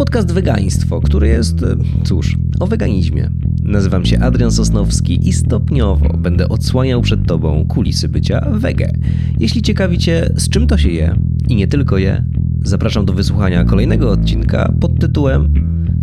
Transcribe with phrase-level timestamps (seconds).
[0.00, 3.30] podcast Wegaństwo, który jest, e, cóż, o weganizmie.
[3.62, 8.92] Nazywam się Adrian Sosnowski i stopniowo będę odsłaniał przed Tobą kulisy bycia wege.
[9.38, 11.16] Jeśli ciekawi Cię, z czym to się je
[11.48, 12.24] i nie tylko je,
[12.64, 15.54] zapraszam do wysłuchania kolejnego odcinka pod tytułem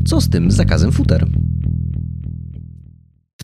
[0.05, 1.27] Co z tym zakazem futer?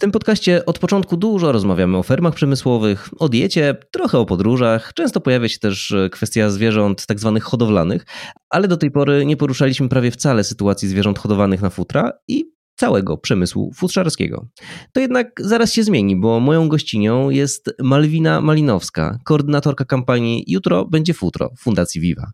[0.03, 4.93] Tym podcaście od początku dużo rozmawiamy o fermach przemysłowych, o diecie, trochę o podróżach.
[4.93, 8.05] Często pojawia się też kwestia zwierząt tak zwanych hodowlanych,
[8.49, 13.17] ale do tej pory nie poruszaliśmy prawie wcale sytuacji zwierząt hodowanych na futra i całego
[13.17, 14.47] przemysłu futrzarskiego.
[14.93, 21.13] To jednak zaraz się zmieni, bo moją gościnią jest Malwina Malinowska, koordynatorka kampanii Jutro będzie
[21.13, 22.31] futro Fundacji Viva.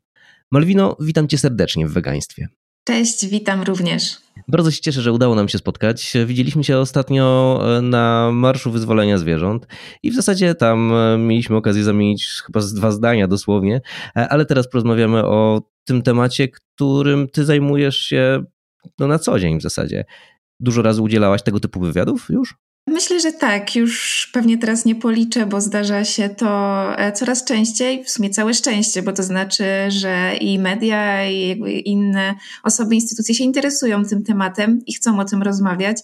[0.52, 2.48] Malwino, witam cię serdecznie w wegaństwie.
[2.90, 4.18] Cześć, witam również.
[4.48, 6.14] Bardzo się cieszę, że udało nam się spotkać.
[6.26, 9.68] Widzieliśmy się ostatnio e, na Marszu Wyzwolenia Zwierząt
[10.04, 13.82] i w zasadzie tam e, mieliśmy okazję zamienić chyba z dwa zdania dosłownie,
[14.16, 18.44] e, ale teraz porozmawiamy o tym temacie, którym ty zajmujesz się
[19.00, 20.06] no, na co dzień w zasadzie.
[20.60, 22.56] Dużo razy udzielałaś tego typu wywiadów już?
[22.90, 23.76] Myślę, że tak.
[23.76, 26.48] Już pewnie teraz nie policzę, bo zdarza się to
[26.98, 28.04] e, coraz częściej.
[28.04, 33.44] W sumie całe szczęście, bo to znaczy, że i media, i inne osoby, instytucje się
[33.44, 35.98] interesują tym tematem i chcą o tym rozmawiać.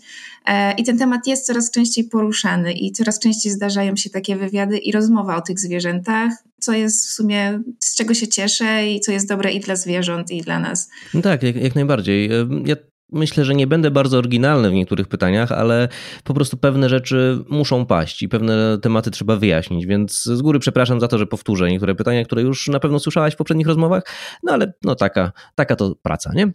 [0.45, 4.77] E, I ten temat jest coraz częściej poruszany i coraz częściej zdarzają się takie wywiady
[4.77, 9.11] i rozmowa o tych zwierzętach, co jest w sumie, z czego się cieszę i co
[9.11, 10.89] jest dobre i dla zwierząt, i dla nas.
[11.13, 12.25] No tak, jak, jak najbardziej.
[12.25, 12.75] E, ja
[13.11, 15.87] Myślę, że nie będę bardzo oryginalny w niektórych pytaniach, ale
[16.23, 20.99] po prostu pewne rzeczy muszą paść i pewne tematy trzeba wyjaśnić, więc z góry przepraszam
[20.99, 24.03] za to, że powtórzę niektóre pytania, które już na pewno słyszałaś w poprzednich rozmowach,
[24.43, 26.51] no ale no taka, taka to praca, nie?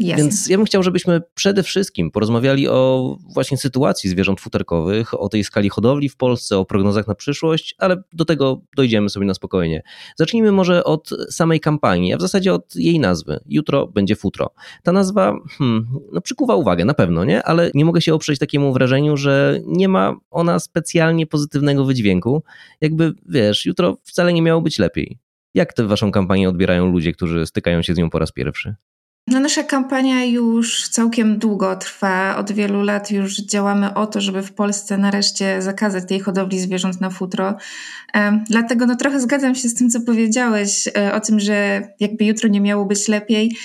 [0.00, 0.22] Jasne.
[0.22, 5.44] Więc ja bym chciał, żebyśmy przede wszystkim porozmawiali o właśnie sytuacji zwierząt futerkowych, o tej
[5.44, 9.82] skali hodowli w Polsce, o prognozach na przyszłość, ale do tego dojdziemy sobie na spokojnie.
[10.16, 13.40] Zacznijmy może od samej kampanii, a w zasadzie od jej nazwy.
[13.46, 14.50] Jutro będzie futro.
[14.82, 17.42] Ta nazwa hmm, no, przykuwa uwagę, na pewno, nie?
[17.42, 22.42] Ale nie mogę się oprzeć takiemu wrażeniu, że nie ma ona specjalnie pozytywnego wydźwięku.
[22.80, 25.18] Jakby, wiesz, jutro wcale nie miało być lepiej.
[25.54, 28.74] Jak tę waszą kampanię odbierają ludzie, którzy stykają się z nią po raz pierwszy?
[29.26, 32.36] No nasza kampania już całkiem długo trwa.
[32.36, 37.00] Od wielu lat już działamy o to, żeby w Polsce nareszcie zakazać tej hodowli zwierząt
[37.00, 37.54] na futro.
[38.48, 42.48] Dlatego no trochę zgadzam się z tym, co powiedziałeś e, o tym, że jakby jutro
[42.48, 43.56] nie miało być lepiej.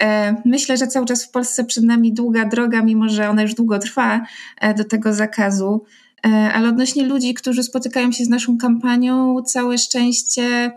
[0.00, 3.54] E, myślę, że cały czas w Polsce przed nami długa droga, mimo że ona już
[3.54, 4.26] długo trwa
[4.60, 5.84] e, do tego zakazu.
[6.54, 10.72] Ale odnośnie ludzi, którzy spotykają się z naszą kampanią, całe szczęście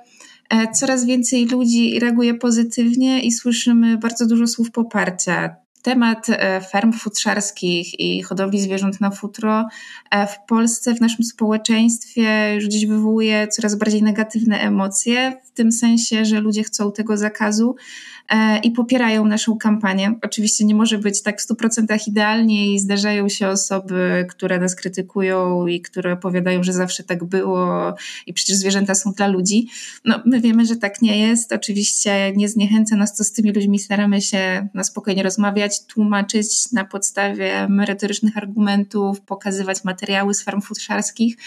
[0.73, 5.55] coraz więcej ludzi reaguje pozytywnie i słyszymy bardzo dużo słów poparcia.
[5.81, 9.67] Temat e, ferm futrzarskich i hodowli zwierząt na futro
[10.11, 15.71] e, w Polsce, w naszym społeczeństwie już dziś wywołuje coraz bardziej negatywne emocje, w tym
[15.71, 18.14] sensie, że ludzie chcą tego zakazu, E,
[18.63, 20.15] i popierają naszą kampanię.
[20.21, 25.67] Oczywiście nie może być tak w 100% idealnie i zdarzają się osoby, które nas krytykują
[25.67, 27.93] i które opowiadają, że zawsze tak było
[28.27, 29.67] i przecież zwierzęta są dla ludzi.
[30.05, 31.53] No, my wiemy, że tak nie jest.
[31.53, 36.85] Oczywiście nie zniechęca nas to z tymi ludźmi, staramy się na spokojnie rozmawiać, tłumaczyć na
[36.85, 41.37] podstawie merytorycznych argumentów, pokazywać materiały z farm futrzarskich.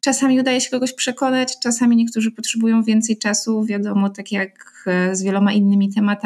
[0.00, 4.76] Czasami udaje się kogoś przekonać, czasami niektórzy potrzebują więcej czasu, wiadomo, tak jak
[5.12, 6.25] z wieloma innymi tematami,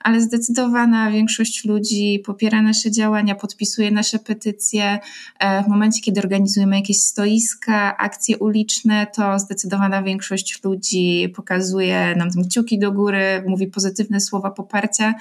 [0.00, 4.98] ale zdecydowana większość ludzi popiera nasze działania, podpisuje nasze petycje.
[5.38, 12.30] E, w momencie, kiedy organizujemy jakieś stoiska, akcje uliczne, to zdecydowana większość ludzi pokazuje nam
[12.30, 15.14] tam kciuki do góry, mówi pozytywne słowa poparcia,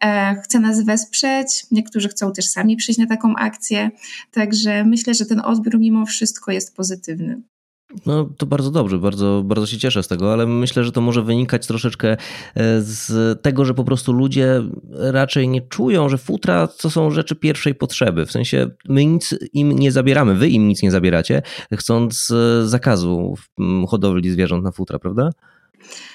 [0.00, 1.66] e, chce nas wesprzeć.
[1.70, 3.90] Niektórzy chcą też sami przyjść na taką akcję.
[4.30, 7.42] Także myślę, że ten odbiór mimo wszystko jest pozytywny.
[8.06, 11.22] No to bardzo dobrze, bardzo, bardzo się cieszę z tego, ale myślę, że to może
[11.22, 12.16] wynikać troszeczkę e,
[12.80, 17.74] z tego, że po prostu ludzie raczej nie czują, że futra to są rzeczy pierwszej
[17.74, 18.26] potrzeby.
[18.26, 23.34] W sensie my nic im nie zabieramy, wy im nic nie zabieracie, chcąc e, zakazu
[23.88, 25.30] hodowli zwierząt na futra, prawda?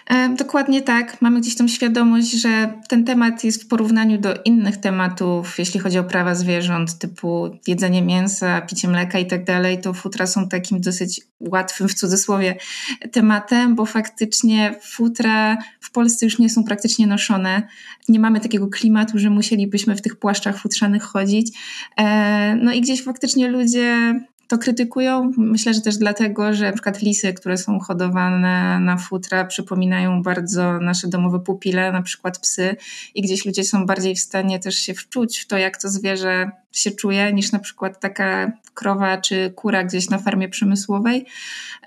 [0.10, 1.22] E, dokładnie tak.
[1.22, 6.00] Mamy gdzieś tą świadomość, że ten temat jest w porównaniu do innych tematów, jeśli chodzi
[6.00, 10.82] o prawa zwierząt, typu jedzenie mięsa, picie mleka i tak dalej, to futra są takim
[10.82, 12.56] dosyć łatwym w cudzysłowie
[13.12, 17.68] tematem, bo faktycznie futra w Polsce już nie są praktycznie noszone.
[18.10, 21.58] Nie mamy takiego klimatu, że musielibyśmy w tych płaszczach futrzanych chodzić.
[21.98, 24.20] E, no i gdzieś faktycznie ludzie
[24.50, 25.32] to krytykują.
[25.38, 31.08] Myślę, że też dlatego, że przykład lisy, które są hodowane na futra, przypominają bardzo nasze
[31.08, 32.76] domowe pupile, na przykład psy,
[33.16, 36.52] i gdzieś ludzie są bardziej w stanie też się wczuć w to, jak to zwierzę
[36.72, 41.26] się czuje, niż na przykład taka krowa czy kura gdzieś na farmie przemysłowej.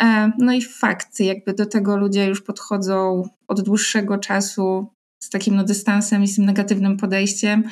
[0.01, 5.57] E, no i fakt, jakby do tego ludzie już podchodzą od dłuższego czasu z takim
[5.57, 7.65] no, dystansem i z tym negatywnym podejściem,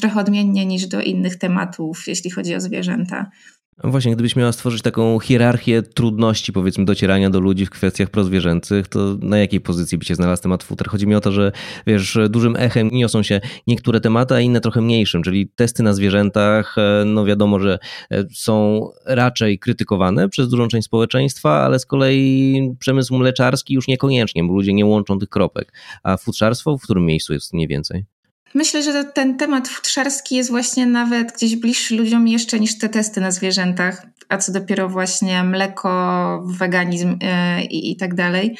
[0.00, 3.30] trochę odmiennie niż do innych tematów, jeśli chodzi o zwierzęta.
[3.78, 9.16] Właśnie, gdybyś miała stworzyć taką hierarchię trudności, powiedzmy, docierania do ludzi w kwestiach prozwierzęcych, to
[9.20, 10.88] na jakiej pozycji by się znalazł temat futer?
[10.88, 11.52] Chodzi mi o to, że
[11.86, 16.78] wiesz, dużym echem niosą się niektóre tematy, a inne trochę mniejszym, czyli testy na zwierzętach,
[16.78, 17.78] e, no wiadomo, że
[18.10, 24.44] e, są raczej krytykowane przez dużą część społeczeństwa, ale z kolei przemysł mleczarski już niekoniecznie,
[24.44, 25.72] bo ludzie nie łączą tych kropek.
[26.02, 28.11] A futrzarstwo w którym miejscu jest mniej więcej?
[28.54, 33.20] Myślę, że ten temat futrzarski jest właśnie nawet gdzieś bliższy ludziom jeszcze niż te testy
[33.20, 38.56] na zwierzętach, a co dopiero właśnie mleko, weganizm yy, i tak dalej.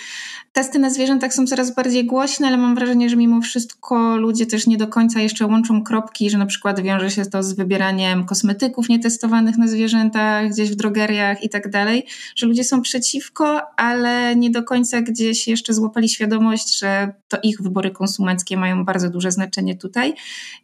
[0.53, 4.67] Testy na zwierzętach są coraz bardziej głośne, ale mam wrażenie, że mimo wszystko ludzie też
[4.67, 8.89] nie do końca jeszcze łączą kropki, że na przykład wiąże się to z wybieraniem kosmetyków
[8.89, 14.51] nietestowanych na zwierzętach gdzieś w drogeriach i tak dalej, że ludzie są przeciwko, ale nie
[14.51, 19.77] do końca gdzieś jeszcze złapali świadomość, że to ich wybory konsumenckie mają bardzo duże znaczenie
[19.77, 20.15] tutaj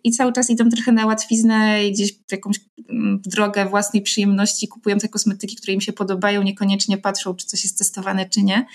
[0.04, 4.97] i cały czas idą trochę na łatwiznę i gdzieś jakąś mm, drogę własnej przyjemności, kupują
[4.98, 8.66] te kosmetyki, które im się podobają, niekoniecznie patrzą, czy coś jest testowane, czy nie.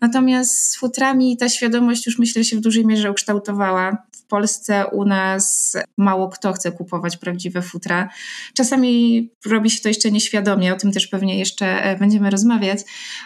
[0.00, 4.06] Natomiast z futrami ta świadomość już myślę się w dużej mierze ukształtowała.
[4.26, 8.08] W Polsce u nas mało kto chce kupować prawdziwe futra.
[8.54, 12.78] Czasami robi się to jeszcze nieświadomie, o tym też pewnie jeszcze e, będziemy rozmawiać,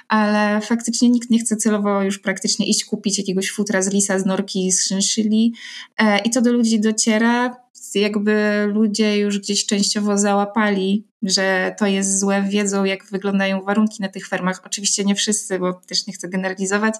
[0.09, 4.27] ale faktycznie nikt nie chce celowo już praktycznie iść kupić jakiegoś futra z lisa, z
[4.27, 5.55] norki, z szynszyli
[5.99, 12.19] e, i to do ludzi dociera jakby ludzie już gdzieś częściowo załapali, że to jest
[12.19, 14.63] złe, wiedzą jak wyglądają warunki na tych fermach.
[14.67, 16.95] Oczywiście nie wszyscy, bo też nie chcę generalizować.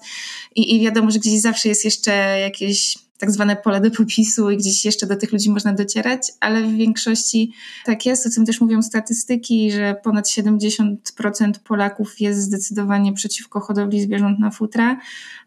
[0.55, 4.57] I, i wiadomo, że gdzieś zawsze jest jeszcze jakieś tak zwane pole do popisu i
[4.57, 7.53] gdzieś jeszcze do tych ludzi można docierać, ale w większości
[7.85, 10.95] tak jest, o tym też mówią statystyki, że ponad 70%
[11.63, 14.99] Polaków jest zdecydowanie przeciwko hodowli zwierząt na futra.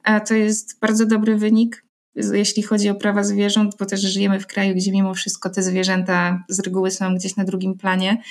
[0.03, 1.85] A to jest bardzo dobry wynik,
[2.17, 6.45] jeśli chodzi o prawa zwierząt, bo też żyjemy w kraju, gdzie mimo wszystko te zwierzęta
[6.49, 8.23] z reguły są gdzieś na drugim planie.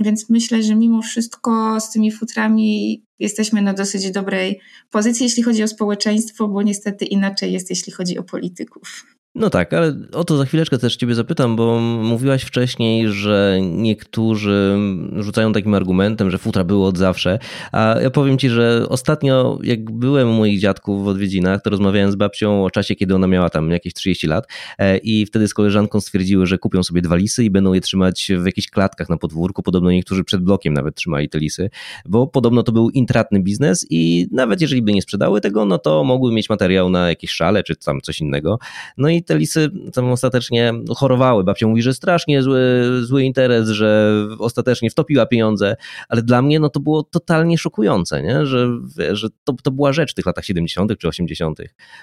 [0.00, 5.62] Więc myślę, że mimo wszystko z tymi futrami jesteśmy na dosyć dobrej pozycji, jeśli chodzi
[5.62, 9.11] o społeczeństwo, bo niestety inaczej jest, jeśli chodzi o polityków.
[9.34, 14.78] No tak, ale o to za chwileczkę też Ciebie zapytam, bo mówiłaś wcześniej, że niektórzy
[15.16, 17.38] rzucają takim argumentem, że futra były od zawsze,
[17.72, 22.12] a ja powiem Ci, że ostatnio jak byłem u moich dziadków w odwiedzinach, to rozmawiałem
[22.12, 24.46] z babcią o czasie, kiedy ona miała tam jakieś 30 lat
[24.78, 28.32] e, i wtedy z koleżanką stwierdziły, że kupią sobie dwa lisy i będą je trzymać
[28.38, 31.70] w jakichś klatkach na podwórku, podobno niektórzy przed blokiem nawet trzymali te lisy,
[32.06, 36.04] bo podobno to był intratny biznes i nawet jeżeli by nie sprzedały tego, no to
[36.04, 38.58] mogły mieć materiał na jakieś szale czy tam coś innego.
[38.98, 41.44] No i te lisy tam ostatecznie chorowały.
[41.44, 45.76] Babcia mówi, że strasznie zły, zły interes, że ostatecznie wtopiła pieniądze,
[46.08, 48.46] ale dla mnie no to było totalnie szokujące, nie?
[48.46, 48.68] że,
[49.12, 50.98] że to, to była rzecz w tych latach 70.
[50.98, 51.58] czy 80.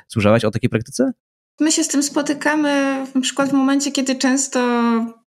[0.07, 1.12] Słyszałaś o takiej praktyce?
[1.60, 4.60] My się z tym spotykamy na przykład w momencie, kiedy często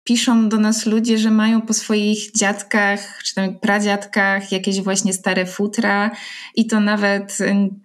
[0.03, 5.45] piszą do nas ludzie, że mają po swoich dziadkach czy tam pradziadkach jakieś właśnie stare
[5.45, 6.11] futra
[6.55, 7.37] i to nawet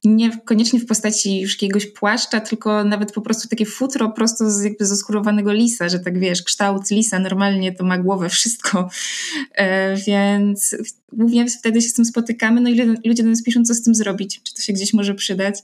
[0.05, 4.65] nie koniecznie w postaci już jakiegoś płaszcza, tylko nawet po prostu takie futro prosto z
[4.65, 8.89] jakby zaskurowanego lisa, że tak wiesz, kształt lisa normalnie to ma głowę, wszystko.
[9.55, 10.77] E, więc
[11.13, 13.95] głównie wtedy się z tym spotykamy, no i ludzie do nas piszą, co z tym
[13.95, 15.59] zrobić, czy to się gdzieś może przydać,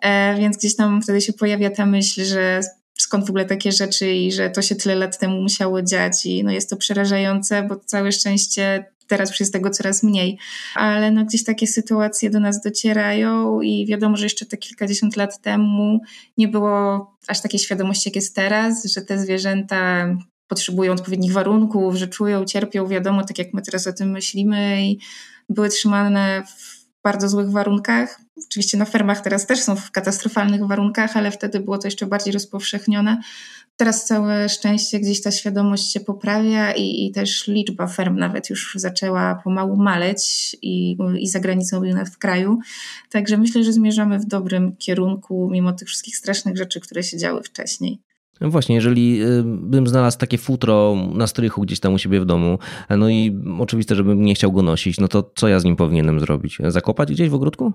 [0.00, 2.60] e, więc gdzieś tam wtedy się pojawia ta myśl, że
[3.08, 6.44] skąd w ogóle takie rzeczy i że to się tyle lat temu musiało dziać i
[6.44, 10.38] no jest to przerażające, bo całe szczęście teraz jest tego coraz mniej,
[10.74, 15.42] ale no gdzieś takie sytuacje do nas docierają i wiadomo, że jeszcze te kilkadziesiąt lat
[15.42, 16.00] temu
[16.38, 20.06] nie było aż takiej świadomości, jak jest teraz, że te zwierzęta
[20.48, 24.98] potrzebują odpowiednich warunków, że czują, cierpią, wiadomo, tak jak my teraz o tym myślimy i
[25.48, 26.77] były trzymane w
[27.08, 28.20] bardzo złych warunkach.
[28.46, 32.32] Oczywiście na fermach teraz też są w katastrofalnych warunkach, ale wtedy było to jeszcze bardziej
[32.32, 33.20] rozpowszechnione.
[33.76, 38.72] Teraz całe szczęście gdzieś ta świadomość się poprawia i, i też liczba ferm nawet już
[38.74, 42.58] zaczęła pomału maleć i, i za granicą i w kraju.
[43.10, 47.42] Także myślę, że zmierzamy w dobrym kierunku, mimo tych wszystkich strasznych rzeczy, które się działy
[47.42, 48.07] wcześniej.
[48.40, 52.24] No właśnie, jeżeli y, bym znalazł takie futro na strychu gdzieś tam u siebie w
[52.24, 52.58] domu,
[52.90, 56.20] no i oczywiste, żebym nie chciał go nosić, no to co ja z nim powinienem
[56.20, 56.58] zrobić?
[56.68, 57.72] Zakopać gdzieś w ogródku?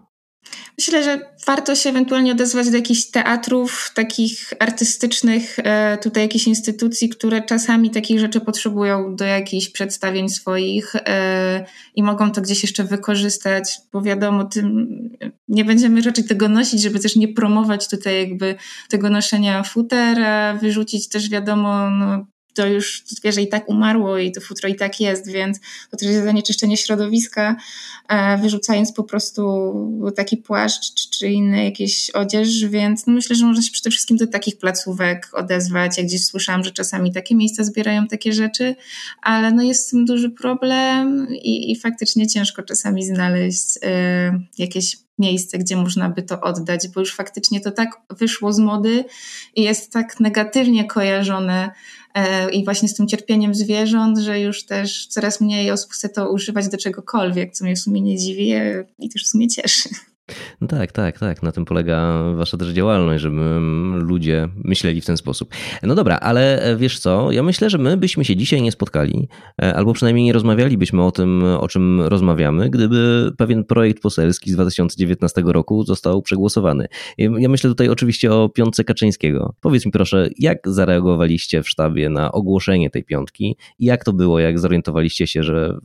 [0.77, 7.09] Myślę, że warto się ewentualnie odezwać do jakichś teatrów, takich artystycznych, e, tutaj jakichś instytucji,
[7.09, 12.83] które czasami takich rzeczy potrzebują do jakichś przedstawień swoich e, i mogą to gdzieś jeszcze
[12.83, 14.88] wykorzystać, bo wiadomo, tym
[15.47, 18.55] nie będziemy raczej tego nosić, żeby też nie promować tutaj jakby
[18.89, 24.31] tego noszenia futer, a wyrzucić też wiadomo, no, to już zwierzę i tak umarło i
[24.31, 25.60] to futro i tak jest, więc
[25.91, 27.55] to też jest zanieczyszczenie środowiska,
[28.07, 29.74] e, wyrzucając po prostu
[30.15, 34.17] taki płaszcz czy, czy inny jakieś odzież, więc no myślę, że można się przede wszystkim
[34.17, 35.98] do takich placówek odezwać.
[35.98, 38.75] Ja gdzieś słyszałam, że czasami takie miejsca zbierają takie rzeczy,
[39.22, 43.79] ale no jest z tym duży problem i, i faktycznie ciężko czasami znaleźć y,
[44.57, 49.05] jakieś miejsce, gdzie można by to oddać, bo już faktycznie to tak wyszło z mody
[49.55, 51.72] i jest tak negatywnie kojarzone
[52.13, 56.32] e, i właśnie z tym cierpieniem zwierząt, że już też coraz mniej osób chce to
[56.32, 59.89] używać do czegokolwiek, co mnie w sumie nie dziwi e, i też w sumie cieszy.
[60.62, 61.44] No tak, tak, tak.
[61.44, 63.60] Na tym polega wasza też działalność, żeby
[63.94, 65.53] ludzie myśleli w ten sposób.
[65.84, 67.32] No dobra, ale e, wiesz co?
[67.32, 69.30] Ja myślę, że my byśmy się dzisiaj nie spotkali,
[69.62, 74.53] e, albo przynajmniej nie rozmawialibyśmy o tym, o czym rozmawiamy, gdyby pewien projekt poselski z
[74.53, 76.88] 2019 roku został przegłosowany.
[77.18, 79.56] Ja myślę tutaj oczywiście o piątce Kaczyńskiego.
[79.62, 84.60] Powiedz mi proszę, jak zareagowaliście w sztabie na ogłoszenie tej piątki jak to było, jak
[84.60, 85.77] zorientowaliście się, że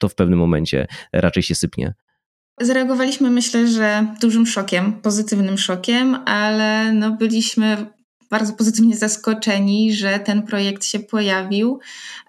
[0.00, 1.94] to w pewnym momencie raczej się sypnie?
[2.60, 7.86] Zareagowaliśmy, myślę, że dużym szokiem, pozytywnym szokiem, ale no byliśmy
[8.30, 11.80] bardzo pozytywnie zaskoczeni, że ten projekt się pojawił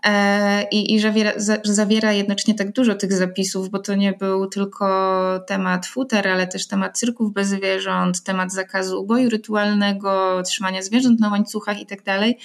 [0.04, 1.32] e, i, i że, wiera,
[1.64, 6.48] że zawiera jednocześnie tak dużo tych zapisów, bo to nie był tylko temat futer, ale
[6.48, 12.04] też temat cyrków bez zwierząt, temat zakazu uboju rytualnego, trzymania zwierząt na łańcuchach i tak
[12.04, 12.38] dalej.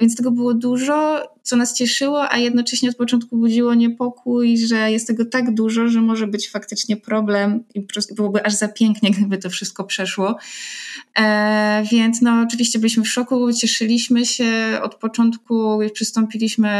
[0.00, 5.06] Więc tego było dużo, co nas cieszyło, a jednocześnie od początku budziło niepokój, że jest
[5.06, 7.86] tego tak dużo, że może być faktycznie problem i
[8.16, 10.38] byłoby aż za pięknie, gdyby to wszystko przeszło.
[11.18, 14.78] E, więc no oczywiście byliśmy w szoku, cieszyliśmy się.
[14.82, 16.70] Od początku przystąpiliśmy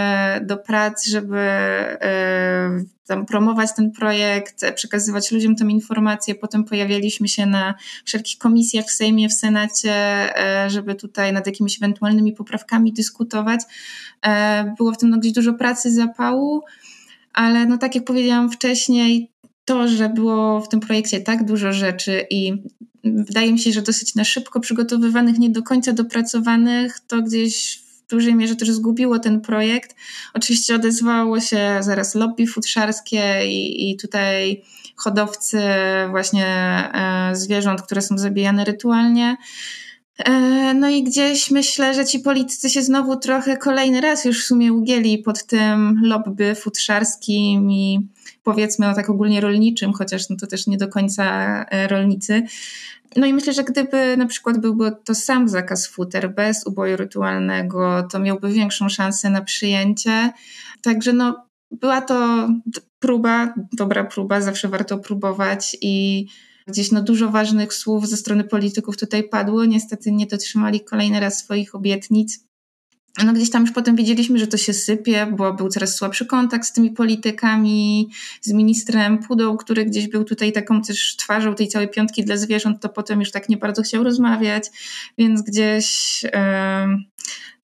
[0.43, 6.35] do prac, żeby e, tam promować ten projekt, przekazywać ludziom tę informację.
[6.35, 9.93] Potem pojawialiśmy się na wszelkich komisjach w Sejmie, w Senacie,
[10.39, 13.61] e, żeby tutaj nad jakimiś ewentualnymi poprawkami dyskutować.
[14.27, 16.63] E, było w tym no, gdzieś dużo pracy, zapału,
[17.33, 19.31] ale no tak jak powiedziałam wcześniej,
[19.65, 22.53] to, że było w tym projekcie tak dużo rzeczy i
[23.05, 28.11] wydaje mi się, że dosyć na szybko przygotowywanych, nie do końca dopracowanych, to gdzieś w
[28.11, 29.97] dużej mierze też zgubiło ten projekt.
[30.35, 34.63] Oczywiście odezwało się zaraz lobby futrzarskie i, i tutaj
[34.97, 35.61] hodowcy
[36.11, 39.37] właśnie e, zwierząt, które są zabijane rytualnie.
[40.19, 44.47] E, no i gdzieś myślę, że ci politycy się znowu trochę kolejny raz już w
[44.47, 48.09] sumie ugięli pod tym lobby futrzarskim i
[48.43, 51.25] powiedzmy o tak ogólnie rolniczym, chociaż no to też nie do końca
[51.65, 52.43] e, rolnicy.
[53.17, 58.03] No i myślę, że gdyby na przykład byłby to sam zakaz futer bez uboju rytualnego,
[58.03, 60.33] to miałby większą szansę na przyjęcie.
[60.83, 62.49] Także no, była to
[62.99, 66.27] próba, dobra próba, zawsze warto próbować i
[66.67, 69.65] gdzieś no dużo ważnych słów ze strony polityków tutaj padło.
[69.65, 72.47] Niestety nie dotrzymali kolejny raz swoich obietnic
[73.25, 76.67] no gdzieś tam już potem widzieliśmy, że to się sypie, bo był coraz słabszy kontakt
[76.67, 78.09] z tymi politykami,
[78.41, 82.83] z ministrem Pudą, który gdzieś był tutaj taką też twarzą tej całej piątki dla zwierząt,
[82.83, 84.65] to potem już tak nie bardzo chciał rozmawiać,
[85.19, 86.25] więc gdzieś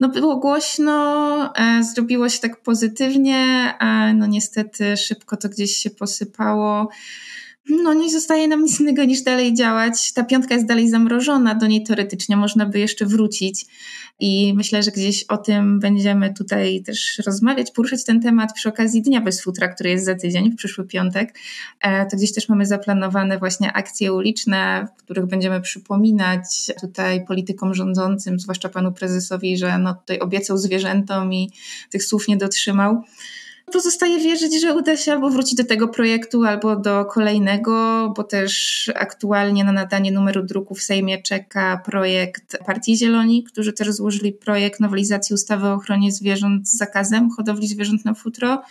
[0.03, 5.91] no było głośno, e, zrobiło się tak pozytywnie, a no niestety szybko to gdzieś się
[5.91, 6.89] posypało.
[7.71, 10.13] No nie zostaje nam nic innego niż dalej działać.
[10.13, 13.67] Ta piątka jest dalej zamrożona, do niej teoretycznie można by jeszcze wrócić
[14.21, 19.03] i myślę, że gdzieś o tym będziemy tutaj też rozmawiać, poruszać ten temat przy okazji
[19.03, 21.39] Dnia Bez Futra, który jest za tydzień, w przyszły piątek.
[21.81, 27.75] E, to gdzieś też mamy zaplanowane właśnie akcje uliczne, w których będziemy przypominać tutaj politykom
[27.75, 31.51] rządzącym, zwłaszcza panu prezesowi, że no tutaj obiecał zwierzętom i
[31.91, 33.03] tych słów nie dotrzymał.
[33.73, 37.73] Pozostaje wierzyć, że uda się albo wrócić do tego projektu, albo do kolejnego,
[38.17, 43.91] bo też aktualnie na nadanie numeru druku w Sejmie czeka projekt Partii Zieloni, którzy też
[43.91, 48.63] złożyli projekt nowelizacji ustawy o ochronie zwierząt z zakazem hodowli zwierząt na futro.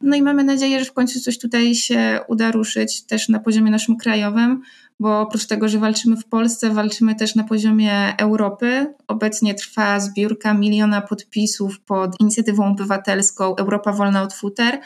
[0.00, 3.70] No i mamy nadzieję, że w końcu coś tutaj się uda ruszyć też na poziomie
[3.70, 4.62] naszym krajowym,
[5.00, 8.94] bo oprócz tego, że walczymy w Polsce, walczymy też na poziomie Europy.
[9.08, 14.80] Obecnie trwa zbiórka miliona podpisów pod inicjatywą obywatelską Europa Wolna od Futer.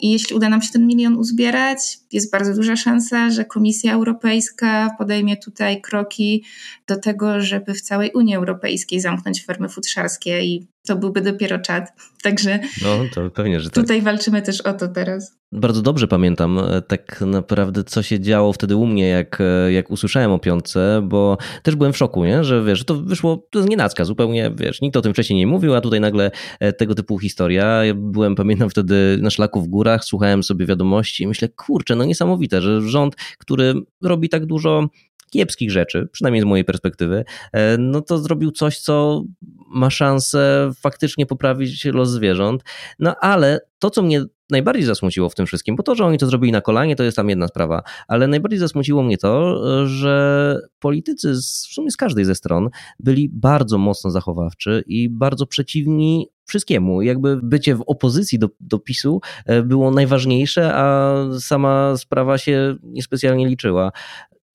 [0.00, 4.90] I jeśli uda nam się ten milion uzbierać, jest bardzo duża szansa, że Komisja Europejska
[4.98, 6.44] podejmie tutaj kroki
[6.86, 11.92] do tego, żeby w całej Unii Europejskiej zamknąć fermy futrzarskie i to byłby dopiero czad.
[12.22, 13.84] Także no, to pewnie, że tak.
[13.84, 15.36] tutaj walczymy też o to teraz.
[15.52, 19.40] Bardzo dobrze pamiętam e, tak naprawdę, co się działo wtedy u mnie, jak,
[19.70, 22.44] jak usłyszałem o piątce, bo też byłem w szoku, nie?
[22.44, 25.74] że wiesz, to wyszło to z nienacka, zupełnie, wiesz, nikt o tym wcześniej nie mówił,
[25.74, 27.84] a tutaj nagle e, tego typu historia.
[27.84, 32.04] Ja byłem, pamiętam wtedy na szlaku w górach, słuchałem sobie wiadomości i myślę, kurczę, no
[32.04, 34.88] niesamowite, że rząd, który robi tak dużo
[35.30, 39.24] kiepskich rzeczy, przynajmniej z mojej perspektywy, e, no to zrobił coś, co
[39.68, 42.62] ma szansę faktycznie poprawić los zwierząt.
[42.98, 46.26] No ale to, co mnie najbardziej zasmuciło w tym wszystkim, bo to, że oni to
[46.26, 51.34] zrobili na kolanie, to jest tam jedna sprawa, ale najbardziej zasmuciło mnie to, że politycy
[51.34, 57.02] z, w sumie z każdej ze stron byli bardzo mocno zachowawczy i bardzo przeciwni wszystkiemu.
[57.02, 63.48] Jakby bycie w opozycji do, do PiSu e, było najważniejsze, a sama sprawa się niespecjalnie
[63.48, 63.92] liczyła.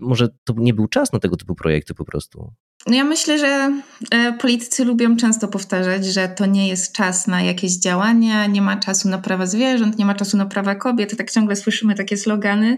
[0.01, 2.53] Może to nie był czas na tego typu projekty po prostu.
[2.88, 3.81] No ja myślę, że
[4.12, 8.77] e, politycy lubią często powtarzać, że to nie jest czas na jakieś działania, nie ma
[8.77, 11.17] czasu na prawa zwierząt, nie ma czasu na prawa kobiet.
[11.17, 12.77] Tak ciągle słyszymy takie slogany.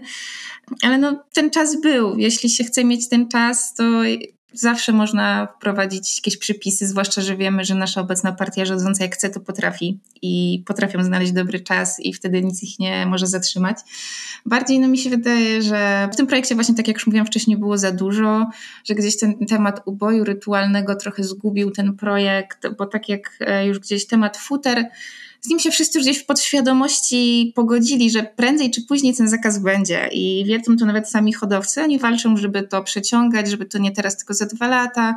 [0.82, 2.18] Ale no, ten czas był.
[2.18, 3.84] Jeśli się chce mieć ten czas, to
[4.54, 9.30] zawsze można wprowadzić jakieś przypisy, zwłaszcza, że wiemy, że nasza obecna partia rządząca jak chce,
[9.30, 13.76] to potrafi i potrafią znaleźć dobry czas i wtedy nic ich nie może zatrzymać.
[14.46, 17.56] Bardziej no mi się wydaje, że w tym projekcie właśnie, tak jak już mówiłam wcześniej,
[17.56, 18.46] było za dużo,
[18.84, 23.78] że gdzieś ten temat uboju rytualnego trochę zgubił ten projekt, bo tak jak e, już
[23.78, 24.84] gdzieś temat futer
[25.44, 29.58] z nim się wszyscy już gdzieś w podświadomości pogodzili, że prędzej czy później ten zakaz
[29.58, 31.82] będzie i wiedzą to nawet sami hodowcy.
[31.82, 35.16] Oni walczą, żeby to przeciągać, żeby to nie teraz, tylko za dwa lata,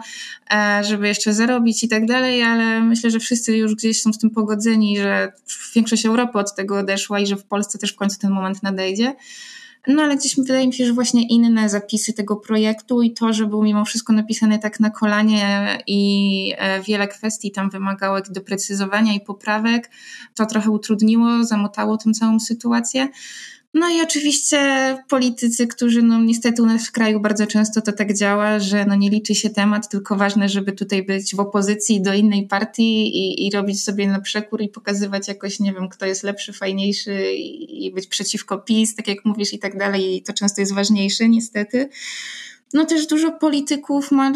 [0.51, 4.17] e, żeby jeszcze zarobić i tak dalej, ale myślę, że wszyscy już gdzieś są z
[4.17, 5.31] tym pogodzeni, że
[5.75, 9.15] większość Europy od tego odeszła i że w Polsce też w końcu ten moment nadejdzie.
[9.87, 13.45] No ale gdzieś wydaje mi się, że właśnie inne zapisy tego projektu i to, że
[13.45, 19.21] był mimo wszystko napisany tak na kolanie i e, wiele kwestii tam wymagało doprecyzowania i
[19.21, 19.89] poprawek,
[20.35, 23.07] to trochę utrudniło, zamotało tę całą sytuację.
[23.79, 24.59] No i oczywiście
[25.09, 28.95] politycy, którzy no niestety u nas w kraju bardzo często to tak działa, że no
[28.95, 33.47] nie liczy się temat, tylko ważne, żeby tutaj być w opozycji do innej partii i,
[33.47, 37.85] i robić sobie na przekór i pokazywać jakoś, nie wiem, kto jest lepszy, fajniejszy i,
[37.85, 40.15] i być przeciwko PiS, tak jak mówisz i tak dalej.
[40.15, 41.89] I to często jest ważniejsze niestety.
[42.73, 44.31] No też dużo polityków ma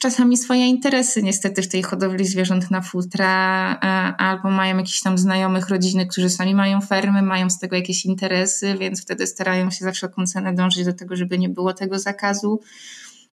[0.00, 3.76] czasami swoje interesy niestety w tej hodowli zwierząt na futra, e,
[4.16, 8.74] albo mają jakichś tam znajomych, rodziny, którzy sami mają fermy, mają z tego jakieś interesy,
[8.80, 12.60] więc wtedy starają się za wszelką cenę dążyć do tego, żeby nie było tego zakazu.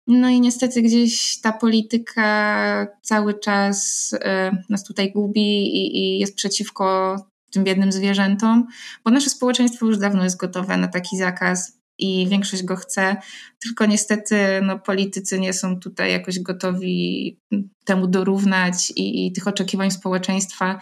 [0.07, 6.35] No i niestety gdzieś ta polityka cały czas e, nas tutaj gubi i, i jest
[6.35, 7.17] przeciwko
[7.51, 8.67] tym biednym zwierzętom,
[9.05, 13.17] bo nasze społeczeństwo już dawno jest gotowe na taki zakaz i większość go chce,
[13.63, 17.39] tylko niestety no, politycy nie są tutaj jakoś gotowi
[17.85, 20.81] temu dorównać i, i tych oczekiwań społeczeństwa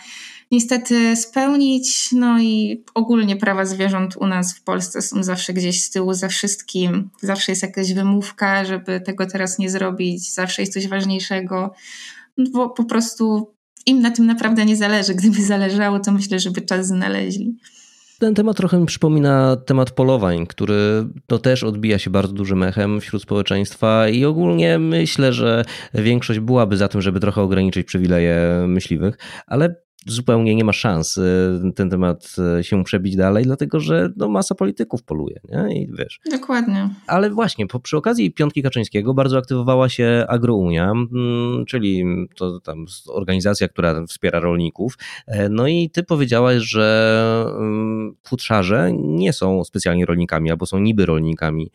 [0.51, 2.13] niestety spełnić.
[2.13, 6.29] No i ogólnie prawa zwierząt u nas w Polsce są zawsze gdzieś z tyłu za
[6.29, 7.11] wszystkim.
[7.23, 11.75] Zawsze jest jakaś wymówka, żeby tego teraz nie zrobić, zawsze jest coś ważniejszego,
[12.53, 13.55] bo po prostu
[13.87, 15.15] im na tym naprawdę nie zależy.
[15.15, 17.57] Gdyby zależało, to myślę, żeby czas znaleźli.
[18.19, 23.01] Ten temat trochę mi przypomina temat polowań, który to też odbija się bardzo dużym echem
[23.01, 29.19] wśród społeczeństwa i ogólnie myślę, że większość byłaby za tym, żeby trochę ograniczyć przywileje myśliwych,
[29.47, 31.21] ale zupełnie nie ma szans
[31.75, 35.83] ten temat y, się przebić dalej, dlatego że no, masa polityków poluje, nie?
[35.83, 36.21] I wiesz.
[36.31, 36.91] Dokładnie.
[37.07, 42.05] Ale właśnie, po, przy okazji Piątki Kaczyńskiego bardzo aktywowała się Agrounia, mm, czyli
[42.37, 44.99] to tam organizacja, która wspiera rolników.
[45.27, 51.07] E, no i ty powiedziałaś, że mm, futrzarze nie są specjalnie rolnikami, albo są niby
[51.07, 51.71] rolnikami.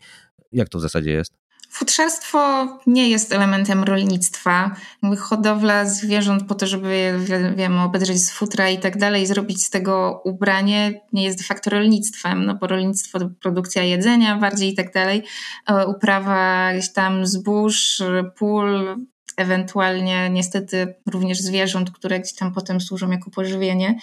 [0.51, 1.42] Jak to w zasadzie jest?
[1.73, 4.75] Futrzarstwo nie jest elementem rolnictwa.
[5.19, 7.19] Hodowla zwierząt po to, żeby
[7.55, 11.69] wiemy, obedrzeć z futra i tak dalej, zrobić z tego ubranie, nie jest de facto
[11.69, 15.23] rolnictwem, no bo rolnictwo to produkcja jedzenia bardziej i tak dalej,
[15.67, 18.01] e, uprawa gdzieś tam zbóż,
[18.35, 18.95] pól,
[19.37, 23.95] ewentualnie niestety również zwierząt, które gdzieś tam potem służą jako pożywienie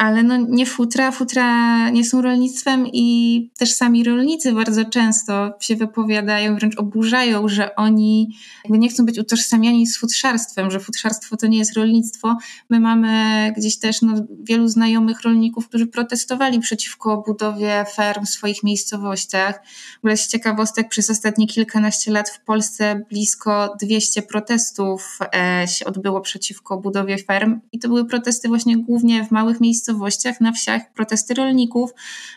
[0.00, 5.76] ale no nie futra, futra nie są rolnictwem i też sami rolnicy bardzo często się
[5.76, 8.36] wypowiadają, wręcz oburzają, że oni
[8.68, 12.36] nie chcą być utożsamiani z futrzarstwem, że futrzarstwo to nie jest rolnictwo.
[12.70, 18.62] My mamy gdzieś też no, wielu znajomych rolników, którzy protestowali przeciwko budowie ferm w swoich
[18.62, 19.60] miejscowościach.
[19.94, 25.84] W ogóle z ciekawostek przez ostatnie kilkanaście lat w Polsce blisko 200 protestów e, się
[25.84, 30.52] odbyło przeciwko budowie ferm i to były protesty właśnie głównie w małych miejscowościach miejscowościach, na
[30.52, 31.90] wsiach protesty rolników,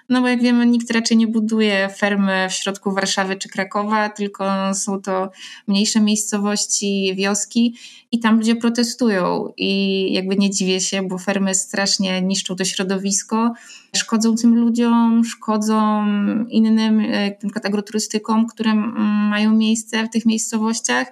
[0.09, 4.45] no bo jak wiemy, nikt raczej nie buduje fermy w środku Warszawy czy Krakowa, tylko
[4.73, 5.31] są to
[5.67, 7.75] mniejsze miejscowości, wioski
[8.11, 13.53] i tam ludzie protestują i jakby nie dziwię się, bo fermy strasznie niszczą to środowisko,
[13.95, 16.05] szkodzą tym ludziom, szkodzą
[16.49, 18.75] innym, e, na przykład agroturystykom, które
[19.29, 21.07] mają miejsce w tych miejscowościach.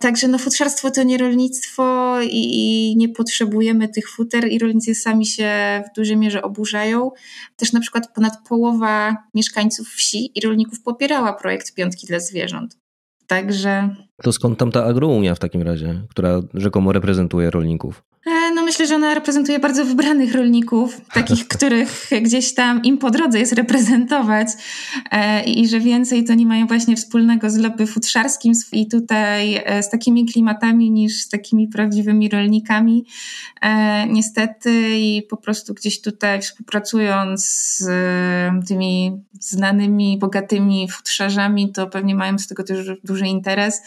[0.00, 5.26] Także no futrzarstwo to nie rolnictwo i, i, nie potrzebujemy tych futer i rolnicy sami
[5.26, 5.50] się
[5.90, 7.10] w dużej mierze oburzają.
[7.56, 12.78] Też na przykład ponad połowa mieszkańców wsi i rolników popierała projekt Piątki dla Zwierząt.
[13.26, 13.88] Także.
[14.22, 18.02] To skąd tam ta agrounia w takim razie, która rzekomo reprezentuje rolników?
[18.66, 23.38] E, myślę, że ona reprezentuje bardzo wybranych rolników, takich, których gdzieś tam im po drodze
[23.38, 24.48] jest reprezentować
[25.10, 29.82] e, i że więcej to nie mają właśnie wspólnego z lobby futrzarskim i tutaj e,
[29.82, 33.04] z takimi klimatami niż z takimi prawdziwymi rolnikami.
[34.08, 37.88] Niestety i po prostu gdzieś tutaj współpracując z
[38.68, 43.82] tymi znanymi, bogatymi futrzarzami, to pewnie mają z tego też duży interes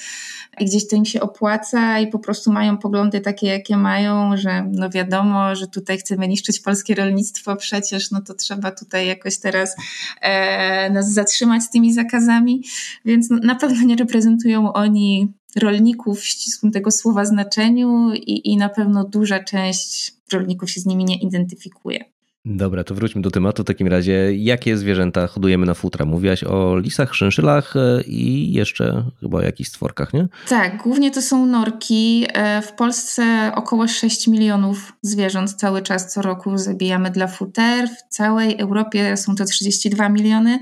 [0.59, 4.68] i gdzieś to im się opłaca i po prostu mają poglądy takie, jakie mają, że
[4.71, 9.75] no wiadomo, że tutaj chcemy niszczyć polskie rolnictwo przecież, no to trzeba tutaj jakoś teraz
[10.21, 12.63] e, nas zatrzymać z tymi zakazami,
[13.05, 18.69] więc na pewno nie reprezentują oni rolników w ścisłym tego słowa znaczeniu i, i na
[18.69, 22.18] pewno duża część rolników się z nimi nie identyfikuje.
[22.45, 24.36] Dobra, to wróćmy do tematu w takim razie.
[24.36, 26.06] Jakie zwierzęta hodujemy na futra?
[26.06, 30.28] Mówiłaś o lisach, szynszylach e, i jeszcze chyba o jakichś stworkach, nie?
[30.49, 32.25] Tak, głównie to są norki.
[32.34, 37.89] E, w Polsce około 6 milionów zwierząt cały czas co roku zabijamy dla futer.
[37.89, 40.60] W całej Europie są to 32 miliony.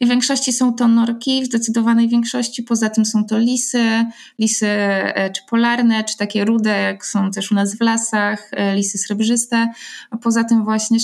[0.00, 2.62] I w większości są to norki, w zdecydowanej większości.
[2.62, 4.04] Poza tym są to lisy,
[4.38, 8.98] lisy e, czy polarne, czy takie rude, jak są też u nas w lasach, lisy
[8.98, 9.72] srebrzyste.
[10.10, 11.00] A poza tym właśnie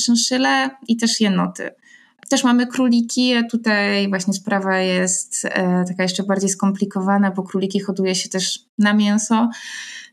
[0.89, 1.71] i też jenoty.
[2.29, 8.15] Też mamy króliki, tutaj właśnie sprawa jest e, taka jeszcze bardziej skomplikowana, bo króliki hoduje
[8.15, 9.49] się też na mięso.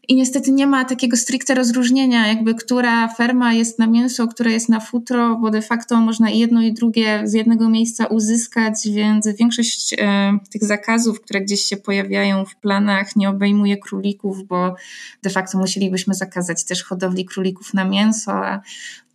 [0.08, 4.70] I niestety nie ma takiego stricte rozróżnienia, jakby która ferma jest na mięso, która jest
[4.70, 9.94] na futro, bo de facto można jedno i drugie z jednego miejsca uzyskać, więc większość
[9.94, 14.76] e, tych zakazów, które gdzieś się pojawiają w planach, nie obejmuje królików, bo
[15.24, 18.62] de facto musielibyśmy zakazać też hodowli królików na mięso, a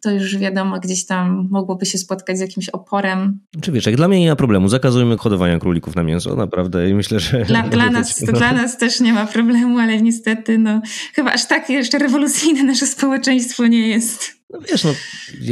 [0.03, 3.41] to już wiadomo, gdzieś tam mogłoby się spotkać z jakimś oporem.
[3.61, 6.95] Czy wiesz, jak dla mnie nie ma problemu, zakazujmy hodowania królików na mięso, naprawdę i
[6.95, 7.45] myślę, że...
[7.45, 8.33] Dla, dla nas, no.
[8.33, 10.81] dla nas też nie ma problemu, ale niestety no,
[11.15, 14.33] chyba aż tak jeszcze rewolucyjne nasze społeczeństwo nie jest.
[14.51, 14.95] No wiesz, no,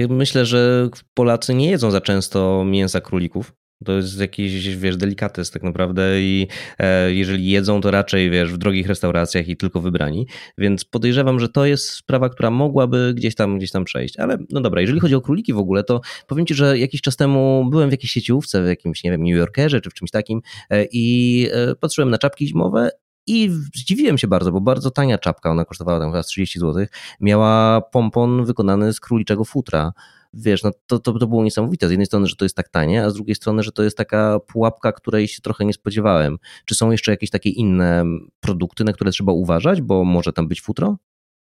[0.08, 3.52] myślę, że Polacy nie jedzą za często mięsa królików.
[3.84, 6.46] To jest jakiś, wiesz, delikates tak naprawdę i
[6.78, 10.26] e, jeżeli jedzą, to raczej, wiesz, w drogich restauracjach i tylko wybrani,
[10.58, 14.60] więc podejrzewam, że to jest sprawa, która mogłaby gdzieś tam, gdzieś tam przejść, ale no
[14.60, 17.88] dobra, jeżeli chodzi o króliki w ogóle, to powiem Ci, że jakiś czas temu byłem
[17.88, 21.48] w jakiejś sieciówce, w jakimś, nie wiem, New Yorkerze czy w czymś takim e, i
[21.52, 22.90] e, patrzyłem na czapki zimowe
[23.26, 26.86] i zdziwiłem się bardzo, bo bardzo tania czapka, ona kosztowała tam chyba 30 zł,
[27.20, 29.92] miała pompon wykonany z króliczego futra,
[30.34, 31.88] wiesz, no to, to, to było niesamowite.
[31.88, 33.96] Z jednej strony, że to jest tak tanie, a z drugiej strony, że to jest
[33.96, 36.38] taka pułapka, której się trochę nie spodziewałem.
[36.64, 38.04] Czy są jeszcze jakieś takie inne
[38.40, 40.96] produkty, na które trzeba uważać, bo może tam być futro?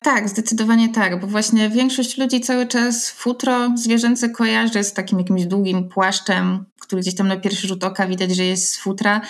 [0.03, 5.45] Tak, zdecydowanie tak, bo właśnie większość ludzi cały czas futro zwierzęce kojarzy z takim jakimś
[5.45, 9.21] długim płaszczem, który gdzieś tam na pierwszy rzut oka widać, że jest z futra.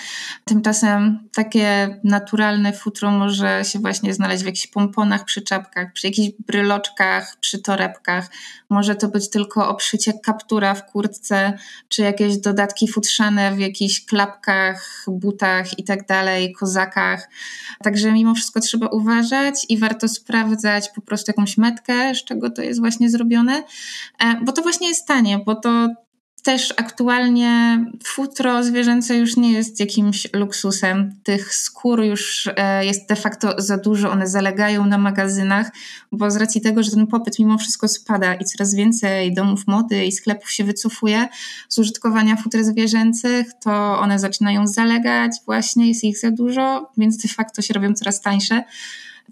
[0.44, 6.30] Tymczasem takie naturalne futro może się właśnie znaleźć w jakichś pomponach przy czapkach, przy jakichś
[6.46, 8.30] bryloczkach, przy torebkach.
[8.70, 15.04] Może to być tylko obszycie kaptura w kurtce, czy jakieś dodatki futrzane w jakichś klapkach,
[15.08, 17.28] butach i tak dalej, kozakach.
[17.82, 22.62] Także mimo wszystko trzeba uważać i warto sprawdzać po prostu jakąś metkę, z czego to
[22.62, 23.62] jest właśnie zrobione,
[24.18, 25.88] e, bo to właśnie jest tanie, bo to
[26.46, 31.14] też aktualnie futro zwierzęce już nie jest jakimś luksusem.
[31.22, 35.70] Tych skór już e, jest de facto za dużo, one zalegają na magazynach,
[36.12, 40.04] bo z racji tego, że ten popyt mimo wszystko spada i coraz więcej domów mody
[40.04, 41.28] i sklepów się wycofuje
[41.68, 47.28] z użytkowania futer zwierzęcych, to one zaczynają zalegać właśnie, jest ich za dużo, więc de
[47.28, 48.64] facto się robią coraz tańsze.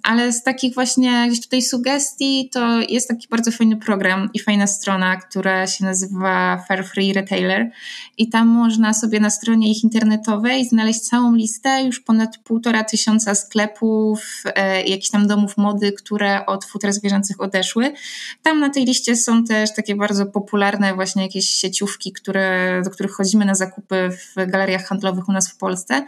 [0.03, 4.67] Ale z takich właśnie gdzieś tutaj sugestii to jest taki bardzo fajny program i fajna
[4.67, 7.71] strona, która się nazywa Fair Free Retailer
[8.19, 13.35] i tam można sobie na stronie ich internetowej znaleźć całą listę już ponad półtora tysiąca
[13.35, 17.93] sklepów, e, jakichś tam domów mody, które od futer zwierzęcych odeszły.
[18.43, 23.13] Tam na tej liście są też takie bardzo popularne właśnie jakieś sieciówki, które, do których
[23.13, 26.07] chodzimy na zakupy w galeriach handlowych u nas w Polsce.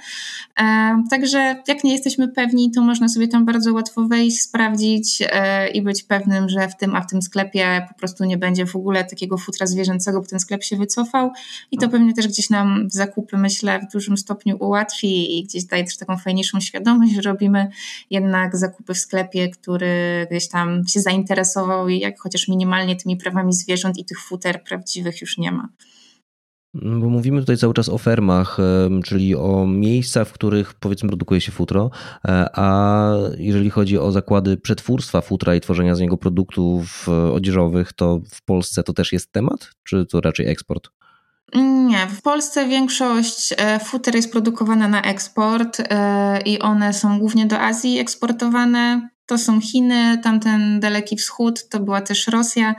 [0.60, 5.68] E, także jak nie jesteśmy pewni, to można sobie tam bardzo łatwo wejść, sprawdzić e,
[5.68, 8.76] i być pewnym, że w tym, a w tym sklepie po prostu nie będzie w
[8.76, 11.30] ogóle takiego futra zwierzęcego, bo ten sklep się wycofał
[11.70, 15.84] i to pewnie też gdzieś nam zakupy, myślę, w dużym stopniu ułatwi i gdzieś daje
[15.84, 17.68] też taką fajniejszą świadomość, że robimy
[18.10, 23.52] jednak zakupy w sklepie, który gdzieś tam się zainteresował i jak chociaż minimalnie tymi prawami
[23.52, 25.68] zwierząt i tych futer prawdziwych już nie ma.
[26.82, 28.56] Bo mówimy tutaj cały czas o fermach,
[29.04, 31.90] czyli o miejscach, w których powiedzmy produkuje się futro,
[32.24, 37.92] e, a jeżeli chodzi o zakłady przetwórstwa futra i tworzenia z niego produktów e, odzieżowych,
[37.92, 40.88] to w Polsce to też jest temat, czy to raczej eksport?
[41.88, 45.82] Nie, w Polsce większość e, futer jest produkowana na eksport
[46.44, 49.08] i one są głównie do Azji eksportowane.
[49.26, 52.74] To są Chiny, tamten Daleki Wschód, to była też Rosja.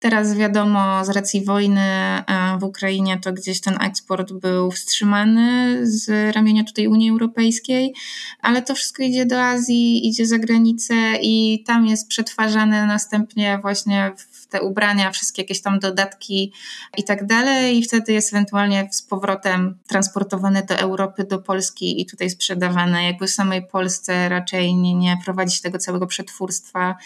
[0.00, 2.22] Teraz wiadomo, z racji wojny e,
[2.60, 7.94] w Ukrainie, to gdzieś ten eksport był wstrzymany z ramienia tutaj Unii Europejskiej,
[8.40, 14.12] ale to wszystko idzie do Azji, idzie za granicę i tam jest przetwarzane następnie właśnie
[14.16, 16.52] w te ubrania, wszystkie jakieś tam dodatki
[16.96, 22.06] i tak dalej, i wtedy jest ewentualnie z powrotem transportowane do Europy, do Polski i
[22.06, 23.04] tutaj sprzedawane.
[23.04, 26.96] Jakby w samej Polsce raczej nie, nie prowadzi tego całego przetwórstwa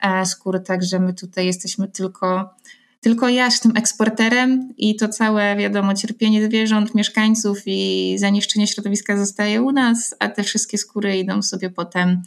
[0.00, 2.54] e, skóry, także my tutaj jesteśmy tylko
[3.04, 9.16] tylko ja z tym eksporterem i to całe, wiadomo, cierpienie zwierząt, mieszkańców i zanieczyszczenie środowiska
[9.16, 12.22] zostaje u nas, a te wszystkie skóry idą sobie potem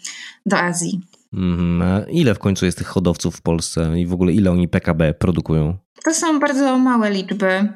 [0.45, 1.01] do Azji.
[1.37, 2.09] Mhm.
[2.09, 5.77] Ile w końcu jest tych hodowców w Polsce i w ogóle ile oni PKB produkują?
[6.03, 7.69] To są bardzo małe liczby.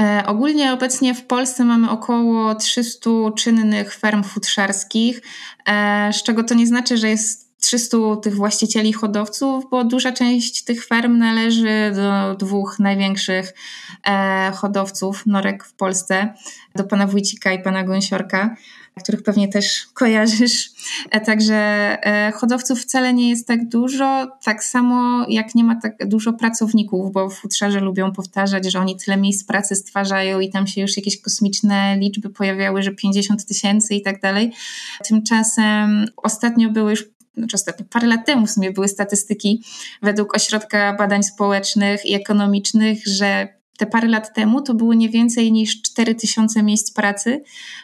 [0.00, 5.22] E, ogólnie obecnie w Polsce mamy około 300 czynnych ferm futrzarskich,
[5.66, 10.64] e, z czego to nie znaczy, że jest 300 tych właścicieli hodowców, bo duża część
[10.64, 13.54] tych ferm należy do dwóch największych
[14.06, 16.34] e, hodowców norek w Polsce,
[16.74, 18.56] do pana Wójcika i pana Gąsiorka
[19.02, 20.70] których pewnie też kojarzysz.
[21.10, 26.08] E, także e, hodowców wcale nie jest tak dużo, tak samo jak nie ma tak
[26.08, 30.80] dużo pracowników, bo futrzarze lubią powtarzać, że oni tyle miejsc pracy stwarzają i tam się
[30.80, 34.52] już jakieś kosmiczne liczby pojawiały, że 50 tysięcy i tak dalej.
[35.08, 37.04] Tymczasem ostatnio były już
[37.36, 39.62] znaczy ostatnio, parę lat temu w sumie były statystyki
[40.02, 45.52] według Ośrodka Badań Społecznych i Ekonomicznych, że te parę lat temu to było nie więcej
[45.52, 47.42] niż 4000 miejsc pracy,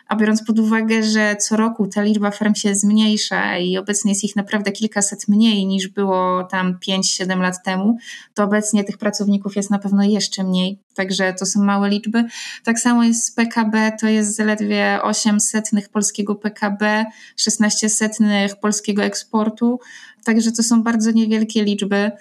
[0.09, 4.25] a biorąc pod uwagę, że co roku ta liczba ferm się zmniejsza i obecnie jest
[4.25, 7.97] ich naprawdę kilkaset mniej niż było tam 5-7 lat temu,
[8.35, 10.79] to obecnie tych pracowników jest na pewno jeszcze mniej.
[10.95, 12.25] Także to są małe liczby.
[12.65, 17.05] Tak samo jest z PKB, to jest zaledwie 8 setnych polskiego PKB,
[17.37, 19.81] 16 setnych polskiego eksportu.
[20.25, 22.13] Także to są bardzo niewielkie liczby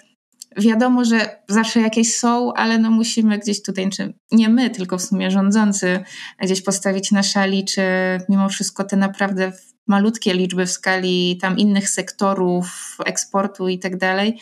[0.56, 5.02] wiadomo, że zawsze jakieś są, ale no musimy gdzieś tutaj, czy nie my, tylko w
[5.02, 6.04] sumie rządzący,
[6.42, 7.82] gdzieś postawić na szali, czy
[8.28, 9.52] mimo wszystko te naprawdę
[9.86, 14.38] malutkie liczby w skali tam innych sektorów eksportu i tak dalej.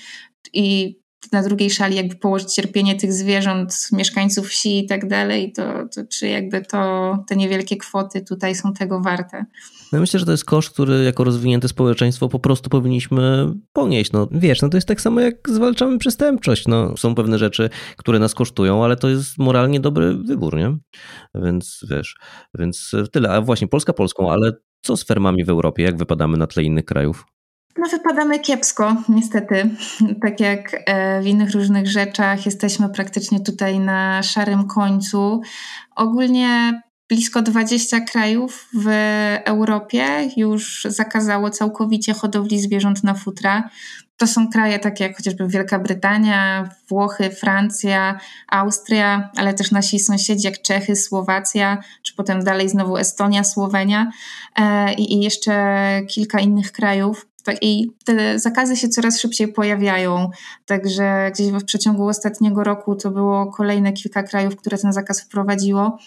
[0.52, 0.98] I
[1.32, 6.04] na drugiej szali jakby położyć cierpienie tych zwierząt, mieszkańców wsi i tak dalej, to, to
[6.04, 9.44] czy jakby to te niewielkie kwoty tutaj są tego warte.
[9.92, 14.12] No myślę, że to jest koszt, który jako rozwinięte społeczeństwo po prostu powinniśmy ponieść.
[14.12, 16.68] No wiesz, no to jest tak samo jak zwalczamy przestępczość.
[16.68, 20.76] No, są pewne rzeczy, które nas kosztują, ale to jest moralnie dobry wybór, nie?
[21.34, 22.16] Więc wiesz,
[22.58, 23.30] więc tyle.
[23.30, 25.82] A właśnie Polska Polską, ale co z fermami w Europie?
[25.82, 27.24] Jak wypadamy na tle innych krajów?
[27.78, 29.70] No, wypadamy kiepsko, niestety.
[30.22, 35.40] Tak jak e, w innych różnych rzeczach, jesteśmy praktycznie tutaj na szarym końcu.
[35.96, 38.86] Ogólnie blisko 20 krajów w
[39.44, 43.70] Europie już zakazało całkowicie hodowli zwierząt na futra.
[44.16, 50.46] To są kraje takie jak chociażby Wielka Brytania, Włochy, Francja, Austria, ale też nasi sąsiedzi
[50.46, 54.10] jak Czechy, Słowacja, czy potem dalej znowu Estonia, Słowenia
[54.56, 55.52] e, i jeszcze
[56.08, 57.26] kilka innych krajów.
[57.44, 60.30] Tak, I te zakazy się coraz szybciej pojawiają.
[60.66, 65.98] Także gdzieś w przeciągu ostatniego roku to było kolejne kilka krajów, które ten zakaz wprowadziło.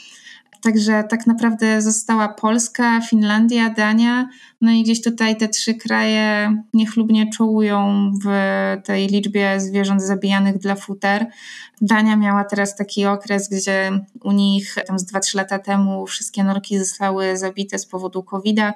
[0.62, 4.30] Także tak naprawdę została Polska, Finlandia, Dania,
[4.64, 8.28] no i gdzieś tutaj te trzy kraje niechlubnie czołują w
[8.84, 11.26] tej liczbie zwierząt zabijanych dla futer.
[11.82, 13.92] Dania miała teraz taki okres, gdzie
[14.24, 18.74] u nich tam z 2-3 lata temu wszystkie norki zostały zabite z powodu COVID-a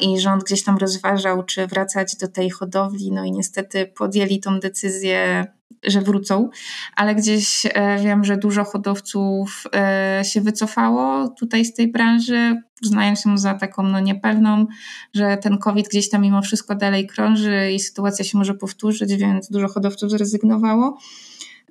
[0.00, 4.60] i rząd gdzieś tam rozważał, czy wracać do tej hodowli, no i niestety podjęli tą
[4.60, 5.46] decyzję
[5.84, 6.50] że wrócą,
[6.96, 13.24] ale gdzieś e, wiem, że dużo hodowców e, się wycofało tutaj z tej branży, uznając
[13.24, 14.66] ją za taką no, niepewną,
[15.14, 19.50] że ten COVID gdzieś tam mimo wszystko dalej krąży i sytuacja się może powtórzyć, więc
[19.50, 20.98] dużo hodowców zrezygnowało.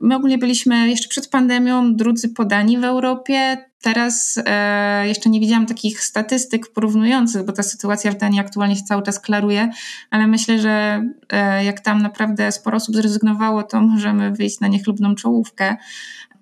[0.01, 3.68] My ogólnie byliśmy jeszcze przed pandemią drudzy podani w Europie.
[3.81, 8.83] Teraz e, jeszcze nie widziałam takich statystyk porównujących, bo ta sytuacja w Danii aktualnie się
[8.83, 9.69] cały czas klaruje,
[10.09, 15.15] ale myślę, że e, jak tam naprawdę sporo osób zrezygnowało, to możemy wyjść na niechlubną
[15.15, 15.77] czołówkę.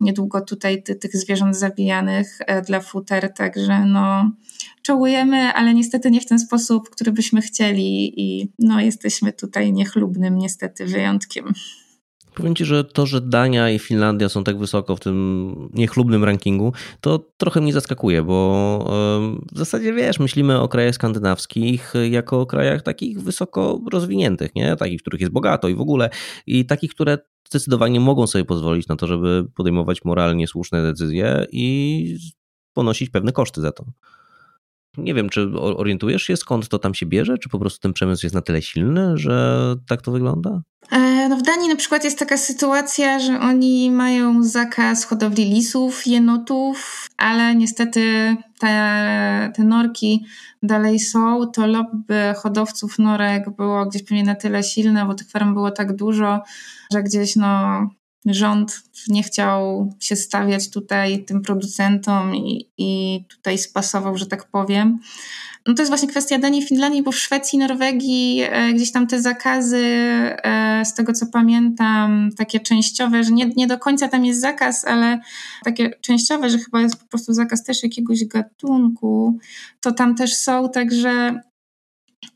[0.01, 4.31] Niedługo tutaj ty, tych zwierząt zabijanych e, dla futer, także no
[4.81, 10.37] czołujemy, ale niestety nie w ten sposób, który byśmy chcieli i no jesteśmy tutaj niechlubnym
[10.37, 11.53] niestety wyjątkiem.
[12.37, 16.73] Powiem Ci, że to, że Dania i Finlandia są tak wysoko w tym niechlubnym rankingu,
[17.01, 18.89] to trochę mnie zaskakuje, bo
[19.51, 24.75] w zasadzie wiesz, myślimy o krajach skandynawskich jako o krajach takich wysoko rozwiniętych, nie?
[24.75, 26.09] takich, których jest bogato i w ogóle,
[26.47, 27.17] i takich, które
[27.49, 32.17] zdecydowanie mogą sobie pozwolić na to, żeby podejmować moralnie słuszne decyzje i
[32.73, 33.85] ponosić pewne koszty za to.
[34.97, 37.37] Nie wiem, czy orientujesz się, skąd to tam się bierze?
[37.37, 40.61] Czy po prostu ten przemysł jest na tyle silny, że tak to wygląda?
[40.91, 46.07] E, no w Danii na przykład jest taka sytuacja, że oni mają zakaz hodowli lisów,
[46.07, 50.25] jenotów, ale niestety te, te norki
[50.63, 51.51] dalej są.
[51.51, 55.95] To lobby hodowców norek było gdzieś pewnie na tyle silne, bo tych ferm było tak
[55.95, 56.41] dużo,
[56.91, 57.81] że gdzieś no
[58.25, 64.99] rząd nie chciał się stawiać tutaj tym producentom i, i tutaj spasował, że tak powiem.
[65.67, 69.21] No to jest właśnie kwestia Danii Finlandii, bo w Szwecji, Norwegii e, gdzieś tam te
[69.21, 74.41] zakazy, e, z tego co pamiętam, takie częściowe, że nie, nie do końca tam jest
[74.41, 75.19] zakaz, ale
[75.63, 79.39] takie częściowe, że chyba jest po prostu zakaz też jakiegoś gatunku,
[79.79, 81.41] to tam też są, także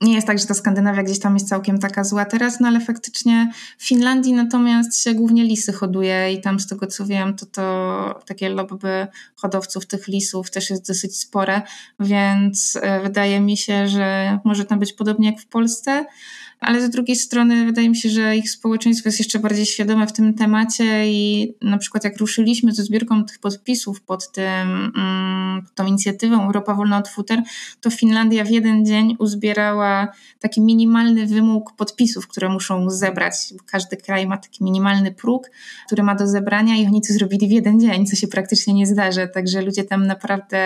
[0.02, 2.80] nie jest tak, że ta Skandynawia gdzieś tam jest całkiem taka zła teraz, no ale
[2.80, 7.46] faktycznie w Finlandii natomiast się głównie lisy hoduje i tam z tego co wiem, to
[7.46, 11.62] to takie lobby hodowców tych lisów też jest dosyć spore,
[12.00, 16.06] więc e, wydaje mi się, że może tam być podobnie jak w Polsce,
[16.62, 20.14] ale z drugiej strony wydaje mi się, że ich społeczeństwo jest jeszcze bardziej świadome w
[20.14, 25.76] tym temacie i na przykład jak ruszyliśmy ze zbiórką tych podpisów pod, tym, mm, pod
[25.76, 27.42] tą inicjatywą Europa Wolna od Futer,
[27.82, 29.16] to Finlandia w jeden dzień
[30.40, 33.34] taki minimalny wymóg podpisów, które muszą zebrać.
[33.66, 35.50] Każdy kraj ma taki minimalny próg,
[35.86, 38.88] który ma do zebrania i oni to zrobili w jeden dzień, co się praktycznie nie
[38.88, 39.28] zdarzy.
[39.34, 40.62] Także ludzie tam naprawdę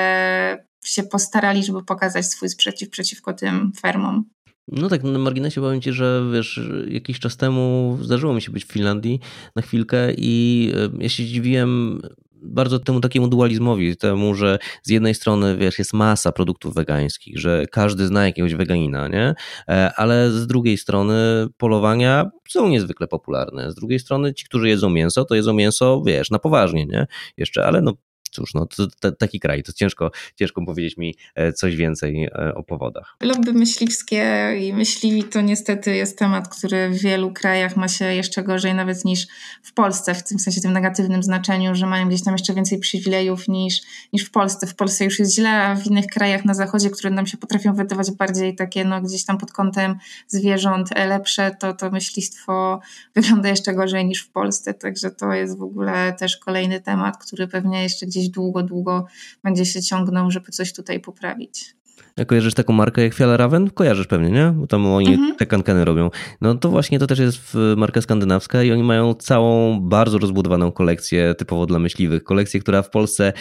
[0.83, 4.25] się postarali, żeby pokazać swój sprzeciw przeciwko tym fermom.
[4.67, 8.65] No tak, na marginesie powiem Ci, że wiesz, jakiś czas temu zdarzyło mi się być
[8.65, 9.19] w Finlandii
[9.55, 12.01] na chwilkę i e, ja się dziwiłem
[12.45, 17.65] bardzo temu takiemu dualizmowi, temu, że z jednej strony, wiesz, jest masa produktów wegańskich, że
[17.71, 19.36] każdy zna jakiegoś weganina, nie?
[19.67, 23.71] E, ale z drugiej strony polowania są niezwykle popularne.
[23.71, 27.08] Z drugiej strony ci, którzy jedzą mięso, to jedzą mięso, wiesz, na poważnie, nie?
[27.38, 27.93] Jeszcze, ale no
[28.35, 32.55] cóż, no to, to, taki kraj, to ciężko, ciężko powiedzieć mi e, coś więcej e,
[32.55, 33.15] o powodach.
[33.21, 38.43] Lobby myśliwskie i myśliwi to niestety jest temat, który w wielu krajach ma się jeszcze
[38.43, 39.27] gorzej nawet niż
[39.63, 43.47] w Polsce, w tym sensie tym negatywnym znaczeniu, że mają gdzieś tam jeszcze więcej przywilejów
[43.47, 43.81] niż,
[44.13, 44.67] niż w Polsce.
[44.67, 47.73] W Polsce już jest źle, a w innych krajach na zachodzie, które nam się potrafią
[47.73, 49.95] wydawać bardziej takie no gdzieś tam pod kątem
[50.27, 52.79] zwierząt lepsze, to to myślistwo
[53.15, 57.47] wygląda jeszcze gorzej niż w Polsce, także to jest w ogóle też kolejny temat, który
[57.47, 59.05] pewnie jeszcze gdzieś długo, długo
[59.43, 61.75] będzie się ciągnął, żeby coś tutaj poprawić.
[62.17, 63.69] Jak kojarzysz taką markę jak Fjallraven?
[63.69, 64.53] Kojarzysz pewnie, nie?
[64.55, 65.35] Bo tam oni mhm.
[65.35, 66.09] te kankeny robią.
[66.41, 71.35] No to właśnie to też jest marka skandynawska i oni mają całą bardzo rozbudowaną kolekcję
[71.38, 72.23] typowo dla myśliwych.
[72.23, 73.33] Kolekcję, która w Polsce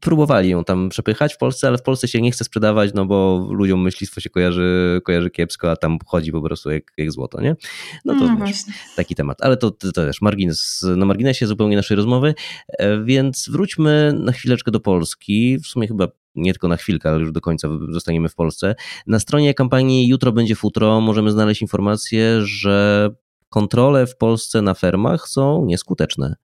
[0.00, 3.48] próbowali ją tam przepychać w Polsce, ale w Polsce się nie chce sprzedawać, no bo
[3.50, 7.56] ludziom myślistwo się kojarzy, kojarzy kiepsko, a tam chodzi po prostu jak, jak złoto, nie?
[8.04, 8.58] No to no wiesz,
[8.96, 9.42] taki temat.
[9.42, 12.34] Ale to, to też margines, na marginesie zupełnie naszej rozmowy,
[12.68, 15.58] e, więc wróćmy na chwileczkę do Polski.
[15.58, 18.74] W sumie chyba nie tylko na chwilkę, ale już do końca zostaniemy w Polsce.
[19.06, 23.10] Na stronie kampanii Jutro będzie futro możemy znaleźć informację, że
[23.48, 26.36] kontrole w Polsce na fermach są nieskuteczne.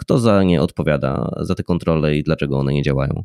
[0.00, 3.24] Kto za nie odpowiada, za te kontrole i dlaczego one nie działają?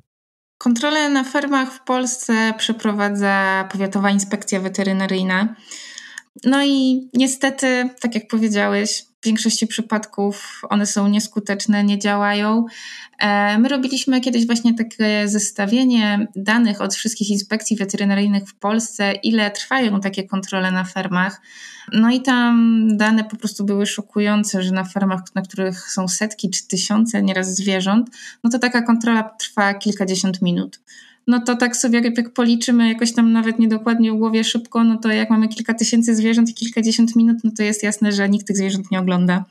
[0.58, 5.56] Kontrole na fermach w Polsce przeprowadza Powiatowa Inspekcja Weterynaryjna.
[6.44, 12.66] No i niestety, tak jak powiedziałeś, w większości przypadków one są nieskuteczne, nie działają.
[13.20, 19.52] E, my robiliśmy kiedyś właśnie takie zestawienie danych od wszystkich inspekcji weterynaryjnych w Polsce, ile
[19.52, 21.42] trwają takie kontrole na fermach.
[21.94, 26.50] No i tam dane po prostu były szokujące, że na fermach, na których są setki
[26.50, 28.10] czy tysiące nieraz zwierząt,
[28.44, 30.80] no to taka kontrola trwa kilkadziesiąt minut
[31.28, 35.10] no to tak sobie jak policzymy jakoś tam nawet niedokładnie w głowie szybko, no to
[35.10, 38.58] jak mamy kilka tysięcy zwierząt i kilkadziesiąt minut, no to jest jasne, że nikt tych
[38.58, 39.46] zwierząt nie ogląda,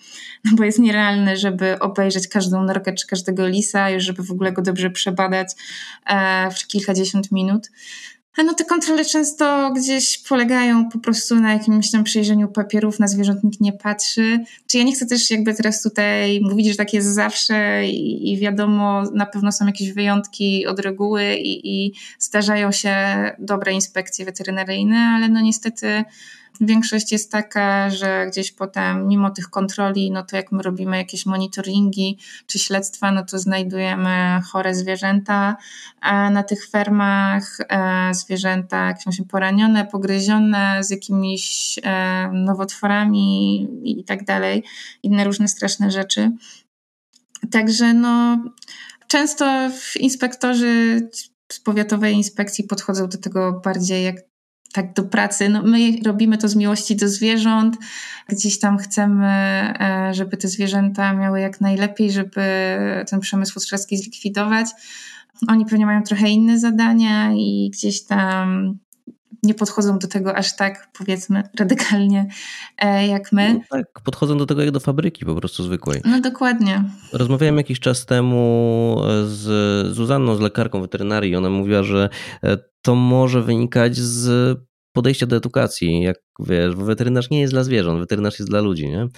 [0.44, 4.52] no bo jest nierealne, żeby obejrzeć każdą norkę czy każdego lisa, już żeby w ogóle
[4.52, 5.48] go dobrze przebadać
[6.06, 7.70] e, w kilkadziesiąt minut.
[8.42, 13.44] No te kontrole często gdzieś polegają po prostu na jakimś tam przejrzeniu papierów, na zwierząt
[13.44, 14.44] nikt nie patrzy.
[14.66, 18.38] Czy ja nie chcę też jakby teraz tutaj mówić, że tak jest zawsze i, i
[18.38, 22.94] wiadomo, na pewno są jakieś wyjątki od reguły i, i zdarzają się
[23.38, 26.04] dobre inspekcje weterynaryjne, ale no niestety
[26.60, 31.26] Większość jest taka, że gdzieś potem, mimo tych kontroli, no to jak my robimy jakieś
[31.26, 35.56] monitoringi czy śledztwa, no to znajdujemy chore zwierzęta
[36.30, 44.64] na tych fermach, e, zwierzęta jakieś poranione, pogryzione z jakimiś e, nowotworami i tak dalej,
[45.02, 46.30] inne różne straszne rzeczy.
[47.50, 48.44] Także no,
[49.08, 51.00] często inspektorzy
[51.52, 54.16] z powiatowej inspekcji podchodzą do tego bardziej jak
[54.74, 55.48] tak do pracy.
[55.48, 57.76] No, my robimy to z miłości do zwierząt.
[58.28, 62.42] Gdzieś tam chcemy, e, żeby te zwierzęta miały jak najlepiej, żeby
[63.10, 64.66] ten przemysł futrzarski zlikwidować.
[65.48, 68.78] Oni pewnie mają trochę inne zadania i gdzieś tam
[69.44, 72.28] nie podchodzą do tego aż tak, powiedzmy, radykalnie
[72.78, 73.54] e, jak my.
[73.54, 76.00] No tak, podchodzą do tego jak do fabryki po prostu zwykłej.
[76.04, 76.84] No dokładnie.
[77.12, 81.36] Rozmawiałem jakiś czas temu z Zuzanną, z lekarką weterynarii.
[81.36, 82.08] Ona mówiła, że
[82.42, 84.58] e, to może wynikać z
[84.92, 86.02] podejścia do edukacji.
[86.02, 89.08] Jak wiesz, weterynarz nie jest dla zwierząt, weterynarz jest dla ludzi, nie?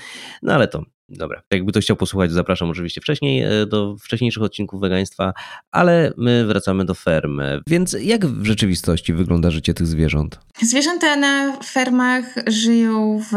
[0.43, 1.43] No ale to, dobra.
[1.51, 5.33] Jakby ktoś chciał posłuchać, zapraszam oczywiście wcześniej e, do wcześniejszych odcinków wegaństwa,
[5.71, 7.61] ale my wracamy do fermy.
[7.67, 10.41] Więc jak w rzeczywistości wygląda życie tych zwierząt?
[10.63, 13.35] Zwierzęta na fermach żyją w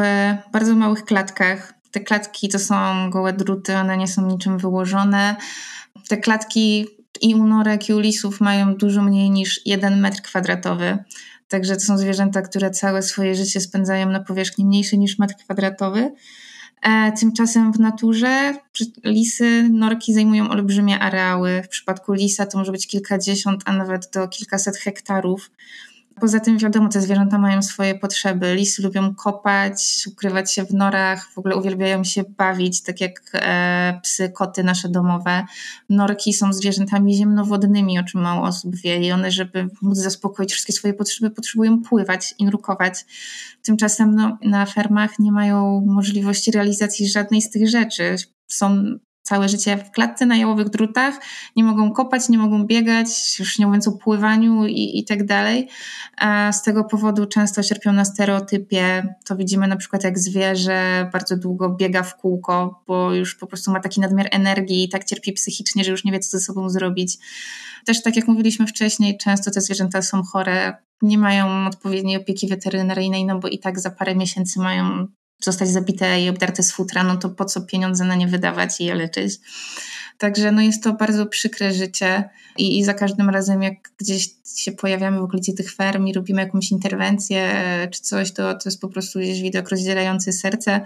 [0.51, 1.73] bardzo małych klatkach.
[1.91, 5.35] Te klatki to są gołe druty, one nie są niczym wyłożone.
[6.09, 6.87] Te klatki
[7.21, 10.97] i u norek, i u lisów mają dużo mniej niż jeden metr kwadratowy.
[11.47, 16.11] Także to są zwierzęta, które całe swoje życie spędzają na powierzchni mniejszej niż metr kwadratowy.
[16.81, 18.53] E, tymczasem w naturze
[19.03, 21.61] lisy, norki zajmują olbrzymie areały.
[21.63, 25.51] W przypadku lisa to może być kilkadziesiąt, a nawet do kilkaset hektarów.
[26.21, 28.55] Poza tym wiadomo, te zwierzęta mają swoje potrzeby.
[28.55, 33.99] Lisy lubią kopać, ukrywać się w norach, w ogóle uwielbiają się bawić, tak jak e,
[34.03, 35.45] psy, koty nasze domowe.
[35.89, 40.73] Norki są zwierzętami ziemnowodnymi, o czym mało osób wie i one, żeby móc zaspokoić wszystkie
[40.73, 43.05] swoje potrzeby, potrzebują pływać i nurkować.
[43.63, 48.15] Tymczasem no, na fermach nie mają możliwości realizacji żadnej z tych rzeczy.
[48.47, 48.99] Są
[49.29, 51.19] całe życie w klatce na jałowych drutach,
[51.55, 55.69] nie mogą kopać, nie mogą biegać, już nie mówiąc o pływaniu i, i tak dalej.
[56.17, 59.15] A z tego powodu często cierpią na stereotypie.
[59.25, 63.71] To widzimy na przykład jak zwierzę bardzo długo biega w kółko, bo już po prostu
[63.71, 66.69] ma taki nadmiar energii i tak cierpi psychicznie, że już nie wie, co ze sobą
[66.69, 67.17] zrobić.
[67.85, 73.25] Też tak jak mówiliśmy wcześniej, często te zwierzęta są chore, nie mają odpowiedniej opieki weterynaryjnej,
[73.25, 75.07] no bo i tak za parę miesięcy mają
[75.39, 78.85] zostać zabite i obdarte z futra, no to po co pieniądze na nie wydawać i
[78.85, 79.39] je leczyć.
[80.17, 84.71] Także no jest to bardzo przykre życie i, i za każdym razem jak gdzieś się
[84.71, 88.81] pojawiamy w okolicy tych ferm i robimy jakąś interwencję e, czy coś, to, to jest
[88.81, 90.81] po prostu gdzieś widok rozdzielający serce.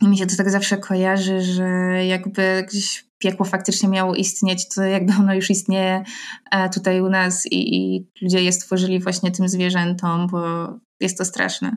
[0.00, 1.64] I mi się to tak zawsze kojarzy, że
[2.06, 6.04] jakby gdzieś piekło faktycznie miało istnieć, to jakby ono już istnieje
[6.50, 10.68] e, tutaj u nas i, i ludzie je stworzyli właśnie tym zwierzętom, bo
[11.00, 11.76] jest to straszne.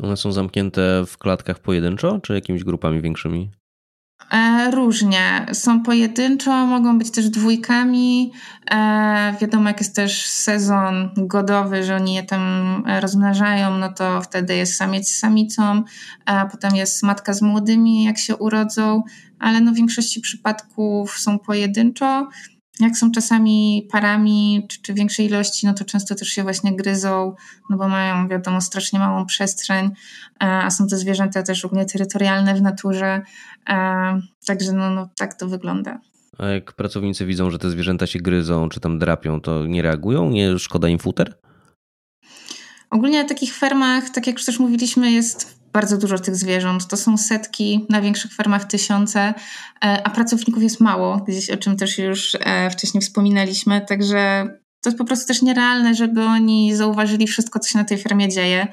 [0.00, 3.50] One są zamknięte w klatkach pojedynczo, czy jakimiś grupami większymi?
[4.30, 5.46] E, różnie.
[5.52, 8.32] Są pojedynczo, mogą być też dwójkami.
[8.70, 12.42] E, wiadomo, jak jest też sezon godowy, że oni je tam
[13.00, 15.82] rozmnażają, no to wtedy jest samiec z samicą,
[16.26, 19.02] a potem jest matka z młodymi, jak się urodzą,
[19.38, 22.28] ale no w większości przypadków są pojedynczo.
[22.80, 27.34] Jak są czasami parami czy, czy większej ilości, no to często też się właśnie gryzą,
[27.70, 32.54] no bo mają, wiadomo, strasznie małą przestrzeń, e, a są to zwierzęta też ogólnie terytorialne
[32.54, 33.22] w naturze,
[33.68, 33.74] e,
[34.46, 36.00] także no, no tak to wygląda.
[36.38, 40.30] A jak pracownicy widzą, że te zwierzęta się gryzą czy tam drapią, to nie reagują?
[40.30, 41.38] Nie szkoda im futer?
[42.90, 46.86] Ogólnie na takich fermach, tak jak już też mówiliśmy, jest bardzo dużo tych zwierząt.
[46.86, 49.34] To są setki, na większych fermach tysiące,
[49.84, 53.80] e, a pracowników jest mało, gdzieś o czym też już e, wcześniej wspominaliśmy.
[53.80, 54.48] Także
[54.82, 58.28] to jest po prostu też nierealne, żeby oni zauważyli wszystko, co się na tej fermie
[58.28, 58.66] dzieje,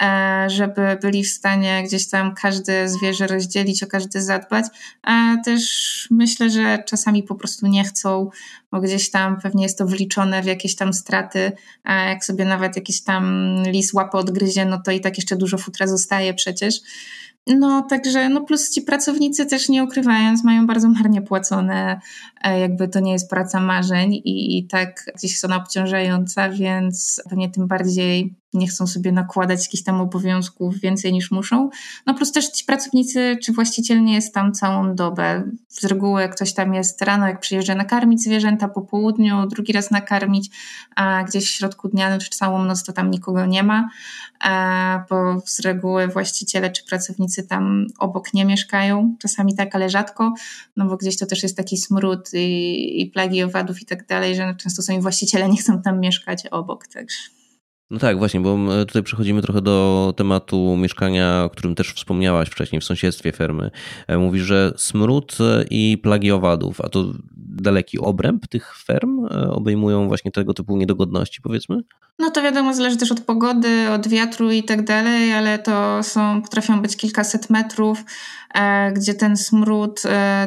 [0.00, 4.64] e, żeby byli w stanie gdzieś tam każde zwierzę rozdzielić, o każde zadbać.
[5.02, 8.30] A też myślę, że czasami po prostu nie chcą,
[8.72, 11.52] bo gdzieś tam pewnie jest to wliczone w jakieś tam straty,
[11.84, 15.58] a jak sobie nawet jakiś tam lis łapę odgryzie, no to i tak jeszcze dużo
[15.58, 16.80] futra zostaje przecież.
[17.48, 22.00] No, także, no plus ci pracownicy też nie ukrywając, mają bardzo marnie płacone,
[22.44, 27.50] e, jakby to nie jest praca marzeń i, i tak gdzieś ona obciążająca, więc pewnie
[27.50, 31.70] tym bardziej nie chcą sobie nakładać jakichś tam obowiązków więcej niż muszą.
[32.06, 35.50] No plus też ci pracownicy, czy właściciel nie jest tam całą dobę.
[35.68, 40.50] Z reguły ktoś tam jest rano, jak przyjeżdża nakarmić zwierzęta, po południu, drugi raz nakarmić,
[40.96, 43.88] a gdzieś w środku dnia, no, czy całą noc to tam nikogo nie ma,
[45.10, 49.16] bo z reguły właściciele czy pracownicy tam obok nie mieszkają.
[49.18, 50.34] Czasami tak, ale rzadko,
[50.76, 54.36] no bo gdzieś to też jest taki smród i, i plagi owadów i tak dalej,
[54.36, 57.37] że często sami właściciele nie chcą tam mieszkać obok, także...
[57.90, 62.80] No tak, właśnie, bo tutaj przechodzimy trochę do tematu mieszkania, o którym też wspomniałaś wcześniej,
[62.80, 63.70] w sąsiedztwie fermy.
[64.06, 65.38] E, mówisz, że smród
[65.70, 67.04] i plagi owadów, a to
[67.36, 71.76] daleki obręb tych ferm e, obejmują właśnie tego typu niedogodności, powiedzmy?
[72.18, 76.42] No to wiadomo, zależy też od pogody, od wiatru i tak dalej, ale to są,
[76.42, 78.04] potrafią być kilkaset metrów,
[78.54, 80.02] e, gdzie ten smród,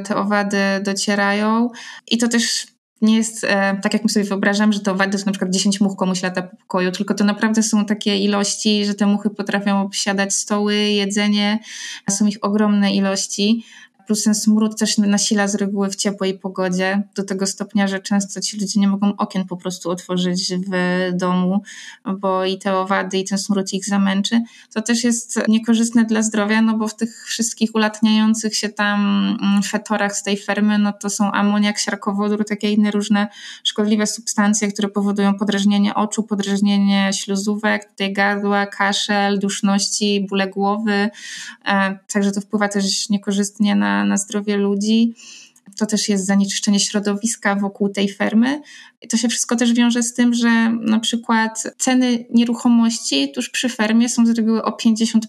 [0.08, 1.70] te owady docierają
[2.12, 2.71] i to też
[3.02, 5.82] nie jest e, tak, jak my sobie wyobrażam, że to owady to na przykład 10
[5.82, 9.82] much komuś lata po pokoju, tylko to naprawdę są takie ilości, że te muchy potrafią
[9.82, 11.60] obsiadać stoły, jedzenie,
[12.10, 13.66] są ich ogromne ilości
[14.08, 18.42] plus ten smród też nasila z reguły w ciepłej pogodzie, do tego stopnia, że często
[18.42, 21.62] ci ludzie nie mogą okien po prostu otworzyć w domu,
[22.18, 24.42] bo i te owady, i ten smród ich zamęczy.
[24.74, 29.00] To też jest niekorzystne dla zdrowia, no bo w tych wszystkich ulatniających się tam
[29.42, 33.28] mm, fetorach z tej fermy, no to są amoniak, siarkowodór, takie inne różne
[33.64, 41.10] szkodliwe substancje, które powodują podrażnienie oczu, podrażnienie śluzówek, tutaj gardła, kaszel, duszności, bóle głowy.
[41.66, 45.14] E, także to wpływa też niekorzystnie na na, zdrowie ludzi.
[45.78, 48.62] To też jest zanieczyszczenie środowiska wokół tej fermy,
[49.10, 54.10] to się wszystko też wiąże z tym, że na przykład ceny nieruchomości tuż przy fermie
[54.10, 55.20] są z reguły o 50%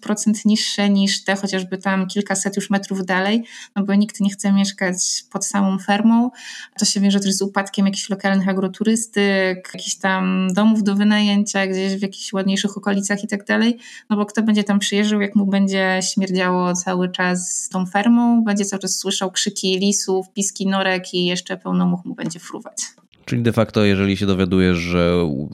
[0.45, 3.45] niższe niż te chociażby tam kilkaset już metrów dalej,
[3.77, 6.31] no bo nikt nie chce mieszkać pod samą fermą.
[6.79, 11.95] To się wiąże też z upadkiem jakichś lokalnych agroturystyk, jakichś tam domów do wynajęcia gdzieś
[11.95, 13.79] w jakichś ładniejszych okolicach i tak dalej,
[14.11, 18.65] no bo kto będzie tam przyjeżdżał, jak mu będzie śmierdziało cały czas tą fermą, będzie
[18.65, 23.02] cały czas słyszał krzyki lisów, piski norek i jeszcze pełno much mu będzie fruwać.
[23.33, 25.13] Czyli de facto, jeżeli się dowiadujesz, że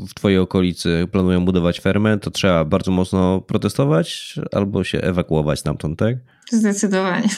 [0.09, 5.99] w Twojej okolicy planują budować fermę, to trzeba bardzo mocno protestować albo się ewakuować stamtąd,
[5.99, 6.16] tak?
[6.53, 7.29] Zdecydowanie.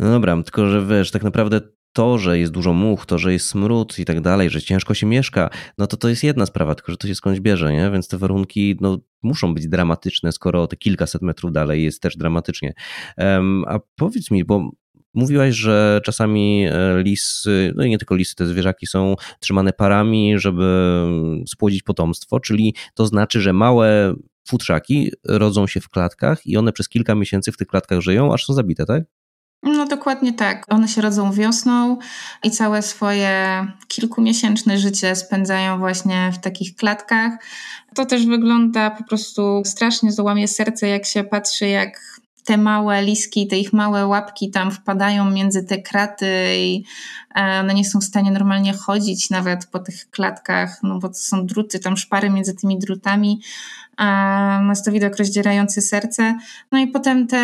[0.00, 1.60] No dobra, tylko że wiesz, tak naprawdę
[1.92, 5.06] to, że jest dużo much, to, że jest smród i tak dalej, że ciężko się
[5.06, 7.90] mieszka, no to to jest jedna sprawa, tylko że to się skądś bierze, nie?
[7.90, 12.74] Więc te warunki no, muszą być dramatyczne, skoro te kilkaset metrów dalej jest też dramatycznie.
[13.18, 14.70] Um, a powiedz mi, bo
[15.14, 20.38] Mówiłaś, że czasami e, lisy, no i nie tylko lisy, te zwierzaki są trzymane parami,
[20.38, 21.06] żeby
[21.48, 24.14] spłodzić potomstwo, czyli to znaczy, że małe
[24.48, 28.44] futrzaki rodzą się w klatkach i one przez kilka miesięcy w tych klatkach żyją, aż
[28.44, 29.02] są zabite, tak?
[29.62, 30.64] No dokładnie tak.
[30.68, 31.98] One się rodzą wiosną
[32.44, 37.32] i całe swoje kilkumiesięczne życie spędzają właśnie w takich klatkach.
[37.94, 42.17] To też wygląda po prostu strasznie, załamie serce, jak się patrzy, jak
[42.48, 46.84] te małe liski, te ich małe łapki tam wpadają między te kraty i
[47.36, 51.14] e, one nie są w stanie normalnie chodzić nawet po tych klatkach, no bo to
[51.14, 53.40] są druty, tam szpary między tymi drutami.
[54.62, 56.38] No jest to widok rozdzierający serce.
[56.72, 57.38] No i potem te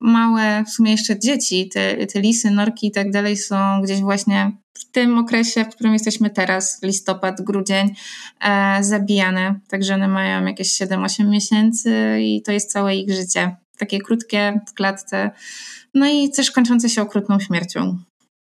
[0.00, 4.52] małe, w sumie jeszcze dzieci, te, te lisy, norki i tak dalej są gdzieś właśnie
[4.74, 7.94] w tym okresie, w którym jesteśmy teraz, listopad, grudzień,
[8.40, 9.60] e, zabijane.
[9.68, 14.74] Także one mają jakieś 7-8 miesięcy i to jest całe ich życie takie krótkie w
[14.74, 15.30] klatce,
[15.94, 17.98] no i też kończące się okrutną śmiercią.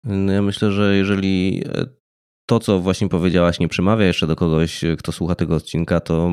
[0.03, 1.86] No ja myślę, że jeżeli e,
[2.46, 6.32] to, co właśnie powiedziałaś, nie przemawia jeszcze do kogoś, kto słucha tego odcinka, to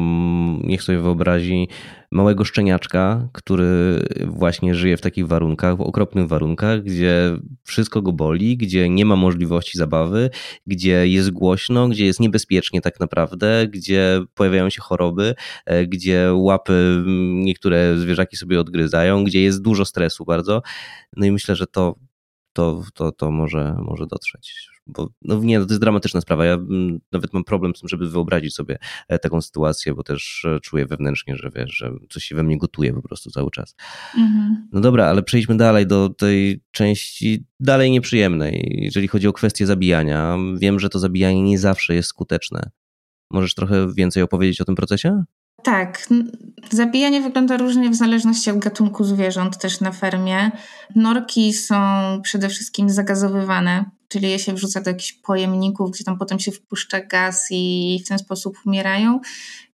[0.64, 1.68] niech sobie wyobrazi
[2.10, 8.56] małego szczeniaczka, który właśnie żyje w takich warunkach, w okropnych warunkach, gdzie wszystko go boli,
[8.56, 10.30] gdzie nie ma możliwości zabawy,
[10.66, 15.34] gdzie jest głośno, gdzie jest niebezpiecznie tak naprawdę, gdzie pojawiają się choroby,
[15.66, 17.04] e, gdzie łapy
[17.34, 20.62] niektóre zwierzaki sobie odgryzają, gdzie jest dużo stresu bardzo.
[21.16, 21.94] No i myślę, że to,
[22.52, 26.44] to, to, to może, może dotrzeć bo no nie, no to jest dramatyczna sprawa.
[26.44, 28.78] Ja mm, nawet mam problem z tym, żeby wyobrazić sobie
[29.08, 32.58] e, taką sytuację, bo też e, czuję wewnętrznie, że wiesz, że coś się we mnie
[32.58, 33.74] gotuje po prostu cały czas.
[34.18, 34.68] Mhm.
[34.72, 40.36] No dobra, ale przejdźmy dalej do tej części dalej nieprzyjemnej, jeżeli chodzi o kwestię zabijania.
[40.56, 42.70] Wiem, że to zabijanie nie zawsze jest skuteczne.
[43.30, 45.24] Możesz trochę więcej opowiedzieć o tym procesie?
[45.62, 46.08] Tak.
[46.70, 50.50] Zabijanie wygląda różnie w zależności od gatunku zwierząt też na fermie.
[50.96, 51.76] Norki są
[52.22, 57.00] przede wszystkim zagazowywane, czyli je się wrzuca do jakichś pojemników, gdzie tam potem się wpuszcza
[57.00, 59.20] gaz i w ten sposób umierają.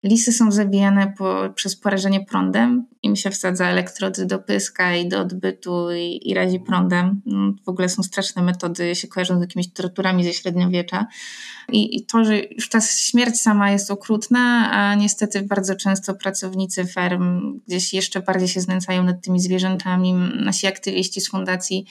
[0.07, 2.85] Lisy są zabijane po, przez porażenie prądem.
[3.03, 7.21] Im się wsadza elektrody do pyska i do odbytu i, i razi prądem.
[7.25, 11.07] No, w ogóle są straszne metody, się kojarzą z jakimiś torturami ze średniowiecza.
[11.71, 16.85] I, I, to, że już ta śmierć sama jest okrutna, a niestety bardzo często pracownicy
[16.85, 20.13] ferm gdzieś jeszcze bardziej się znęcają nad tymi zwierzętami.
[20.35, 21.85] Nasi aktywiści z fundacji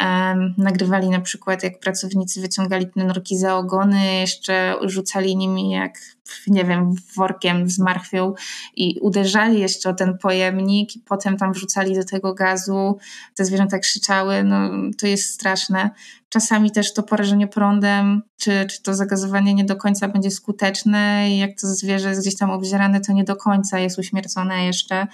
[0.00, 5.98] um, nagrywali na przykład, jak pracownicy wyciągali te norki za ogony, jeszcze rzucali nimi jak,
[6.46, 8.34] nie wiem, workiem wiem, zmarchwią
[8.76, 12.98] i uderzali jeszcze o ten pojemnik i potem tam wrzucali do tego gazu,
[13.34, 15.90] te zwierzęta krzyczały, no to jest straszne.
[16.28, 21.38] Czasami też to porażenie prądem, czy, czy to zagazowanie nie do końca będzie skuteczne i
[21.38, 25.06] jak to zwierzę jest gdzieś tam obzierane, to nie do końca jest uśmiercone jeszcze.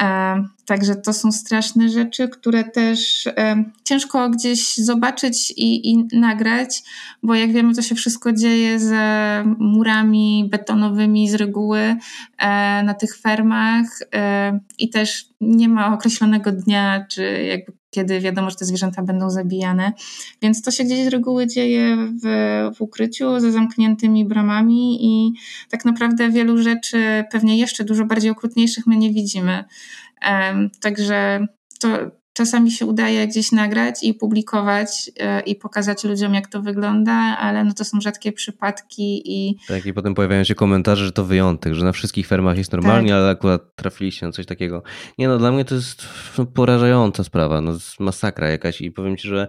[0.00, 6.82] E, także to są straszne rzeczy, które też e, ciężko gdzieś zobaczyć i, i, nagrać,
[7.22, 11.96] bo jak wiemy, to się wszystko dzieje za murami betonowymi z reguły
[12.84, 13.86] na tych fermach
[14.78, 19.92] i też nie ma określonego dnia, czy jakby kiedy wiadomo, że te zwierzęta będą zabijane.
[20.42, 22.26] Więc to się gdzieś z reguły dzieje w,
[22.76, 25.32] w ukryciu, ze zamkniętymi bramami i
[25.70, 29.64] tak naprawdę wielu rzeczy, pewnie jeszcze dużo bardziej okrutniejszych, my nie widzimy.
[30.30, 31.46] Um, także
[31.80, 31.88] to,
[32.40, 37.64] Czasami się udaje gdzieś nagrać i publikować e, i pokazać ludziom, jak to wygląda, ale
[37.64, 39.56] no to są rzadkie przypadki i...
[39.68, 43.08] Tak, i potem pojawiają się komentarze, że to wyjątek, że na wszystkich fermach jest normalnie,
[43.08, 43.18] tak.
[43.18, 44.82] ale akurat trafiliście na coś takiego.
[45.18, 46.06] Nie no, dla mnie to jest
[46.38, 49.48] no, porażająca sprawa, no, masakra jakaś i powiem ci, że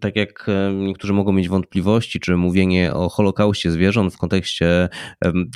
[0.00, 4.88] tak jak niektórzy mogą mieć wątpliwości, czy mówienie o holokauście zwierząt w kontekście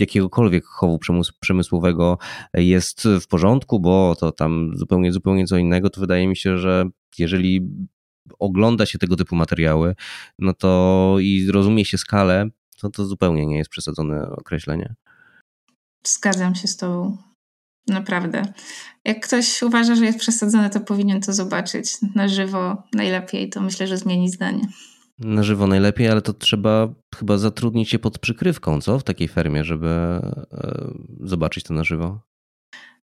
[0.00, 0.98] jakiegokolwiek chowu
[1.40, 2.18] przemysłowego
[2.54, 6.58] jest w porządku, bo to tam zupełnie, zupełnie co innego, to wydaje wydaje mi się,
[6.58, 6.84] że
[7.18, 7.68] jeżeli
[8.38, 9.94] ogląda się tego typu materiały,
[10.38, 12.46] no to i rozumie się skalę,
[12.80, 14.94] to to zupełnie nie jest przesadzone określenie.
[16.06, 17.16] Zgadzam się z Tobą.
[17.88, 18.42] Naprawdę.
[19.04, 23.48] Jak ktoś uważa, że jest przesadzone, to powinien to zobaczyć na żywo najlepiej.
[23.48, 24.68] To myślę, że zmieni zdanie.
[25.18, 28.98] Na żywo najlepiej, ale to trzeba chyba zatrudnić się pod przykrywką, co?
[28.98, 30.90] W takiej fermie, żeby e,
[31.20, 32.20] zobaczyć to na żywo.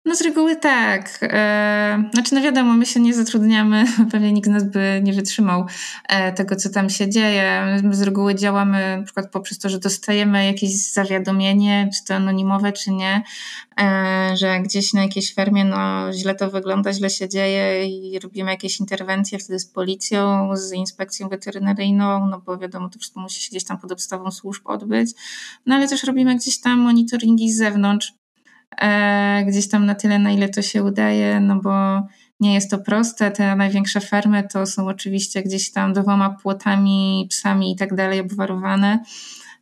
[0.05, 1.19] No z reguły tak.
[1.21, 5.65] E, znaczy, no wiadomo, my się nie zatrudniamy, pewnie nikt z nas by nie wytrzymał
[6.09, 7.79] e, tego, co tam się dzieje.
[7.83, 12.71] My z reguły działamy na przykład poprzez to, że dostajemy jakieś zawiadomienie, czy to anonimowe,
[12.71, 13.23] czy nie,
[13.81, 18.51] e, że gdzieś na jakiejś fermie no, źle to wygląda, źle się dzieje i robimy
[18.51, 23.49] jakieś interwencje wtedy z policją, z inspekcją weterynaryjną, no bo wiadomo, to wszystko musi się
[23.49, 25.11] gdzieś tam pod obstawą służb odbyć.
[25.65, 28.13] No ale też robimy gdzieś tam monitoringi z zewnątrz,
[29.47, 32.01] gdzieś tam na tyle, na ile to się udaje, no bo
[32.39, 33.31] nie jest to proste.
[33.31, 38.99] Te największe fermy to są oczywiście gdzieś tam dwoma płotami, psami i tak dalej obwarowane.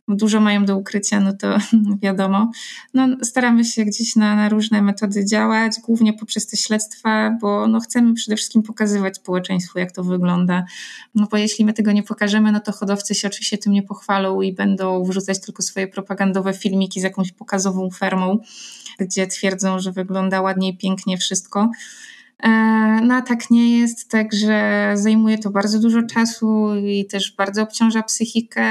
[0.08, 1.58] Dużo mają do ukrycia, no to
[2.02, 2.50] wiadomo.
[2.94, 7.80] No, staramy się gdzieś na, na różne metody działać, głównie poprzez te śledztwa, bo no,
[7.80, 10.64] chcemy przede wszystkim pokazywać społeczeństwu, jak to wygląda.
[11.14, 14.40] No bo jeśli my tego nie pokażemy, no to hodowcy się oczywiście tym nie pochwalą
[14.40, 18.38] i będą wrzucać tylko swoje propagandowe filmiki z jakąś pokazową fermą
[18.98, 21.70] gdzie twierdzą, że wygląda ładnie i pięknie wszystko.
[22.42, 22.48] E,
[23.02, 28.02] no a tak nie jest, także zajmuje to bardzo dużo czasu i też bardzo obciąża
[28.02, 28.64] psychikę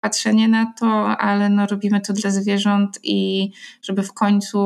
[0.00, 0.86] patrzenie na to,
[1.18, 3.50] ale no robimy to dla zwierząt i
[3.82, 4.58] żeby w końcu,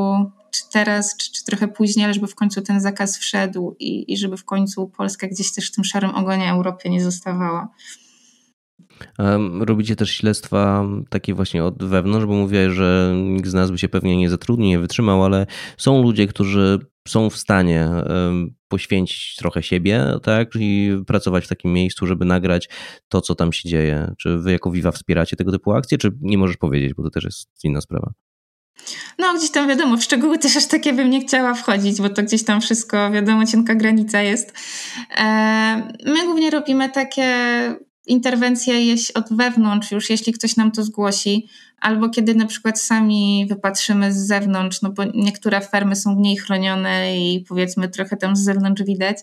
[0.50, 4.16] czy teraz, czy, czy trochę później, ale żeby w końcu ten zakaz wszedł i, i
[4.16, 7.68] żeby w końcu Polska gdzieś też w tym szarym ogonie Europie nie zostawała.
[9.60, 13.88] Robicie też śledztwa takie właśnie od wewnątrz, bo mówię, że nikt z nas by się
[13.88, 15.46] pewnie nie zatrudnił, nie wytrzymał, ale
[15.76, 17.88] są ludzie, którzy są w stanie
[18.68, 22.68] poświęcić trochę siebie, tak, i pracować w takim miejscu, żeby nagrać
[23.08, 24.14] to, co tam się dzieje.
[24.18, 27.24] Czy wy jako Viva wspieracie tego typu akcje, czy nie możesz powiedzieć, bo to też
[27.24, 28.12] jest inna sprawa?
[29.18, 32.22] No, gdzieś tam wiadomo, w szczegóły też aż takie bym nie chciała wchodzić, bo to
[32.22, 34.52] gdzieś tam wszystko, wiadomo, cienka granica jest.
[36.06, 37.34] My głównie robimy takie
[38.06, 38.74] interwencje
[39.14, 41.48] od wewnątrz już, jeśli ktoś nam to zgłosi,
[41.80, 47.16] albo kiedy na przykład sami wypatrzymy z zewnątrz, no bo niektóre fermy są mniej chronione
[47.16, 49.18] i powiedzmy trochę tam z zewnątrz widać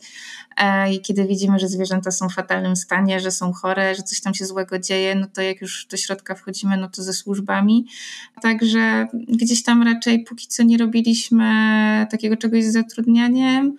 [0.58, 4.22] e, i kiedy widzimy, że zwierzęta są w fatalnym stanie, że są chore, że coś
[4.22, 7.86] tam się złego dzieje, no to jak już do środka wchodzimy, no to ze służbami.
[8.41, 11.45] Także gdzieś tam raczej póki co nie robiliśmy
[12.12, 13.78] takiego czegoś z zatrudnianiem,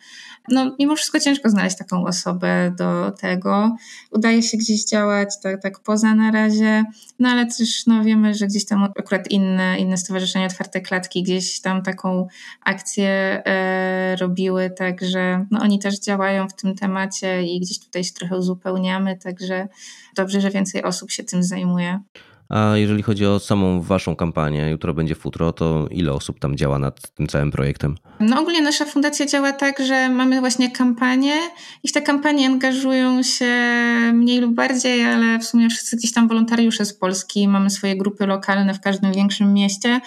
[0.48, 3.76] no, mimo wszystko ciężko znaleźć taką osobę do tego.
[4.10, 6.84] Udaje się gdzieś działać tak, tak poza na razie,
[7.18, 11.60] no ale też no, wiemy, że gdzieś tam akurat inne, inne stowarzyszenia Otwarte Klatki gdzieś
[11.60, 12.26] tam taką
[12.64, 13.08] akcję
[13.46, 18.38] e, robiły, także no, oni też działają w tym temacie i gdzieś tutaj się trochę
[18.38, 19.68] uzupełniamy, także
[20.14, 22.00] dobrze, że więcej osób się tym zajmuje.
[22.48, 26.78] A jeżeli chodzi o samą waszą kampanię, jutro będzie futro, to ile osób tam działa
[26.78, 27.96] nad tym całym projektem?
[28.20, 31.34] No ogólnie nasza fundacja działa tak, że mamy właśnie kampanię
[31.82, 33.54] i te kampanie angażują się
[34.12, 37.48] mniej lub bardziej, ale w sumie wszyscy gdzieś tam wolontariusze z Polski.
[37.48, 40.00] Mamy swoje grupy lokalne w każdym większym mieście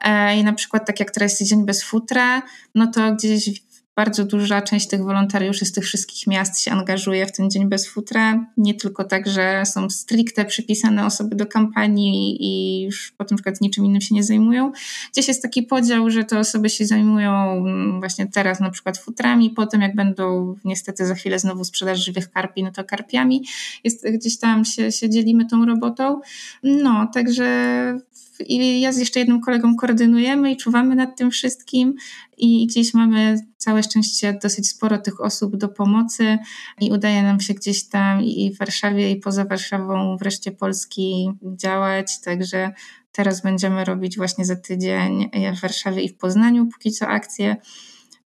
[0.00, 2.42] e, i na przykład tak jak teraz jest Dzień Bez Futra,
[2.74, 3.62] no to gdzieś
[3.96, 7.88] bardzo duża część tych wolontariuszy z tych wszystkich miast się angażuje w ten dzień bez
[7.88, 8.46] futra.
[8.56, 13.60] Nie tylko tak, że są stricte przypisane osoby do kampanii i już potem na przykład
[13.60, 14.72] niczym innym się nie zajmują.
[15.12, 19.50] Gdzieś jest taki podział, że te osoby się zajmują mm, właśnie teraz na przykład futrami,
[19.50, 23.44] potem jak będą niestety za chwilę znowu sprzedaż żywych karpi, no to karpiami.
[23.84, 26.20] Jest, gdzieś tam się, się dzielimy tą robotą.
[26.62, 27.98] No, także
[28.40, 31.94] i ja z jeszcze jednym kolegą koordynujemy i czuwamy nad tym wszystkim
[32.36, 36.38] i gdzieś mamy całe szczęście dosyć sporo tych osób do pomocy
[36.80, 42.20] i udaje nam się gdzieś tam i w Warszawie i poza Warszawą wreszcie Polski działać,
[42.20, 42.72] także
[43.12, 47.56] teraz będziemy robić właśnie za tydzień w Warszawie i w Poznaniu póki co akcje.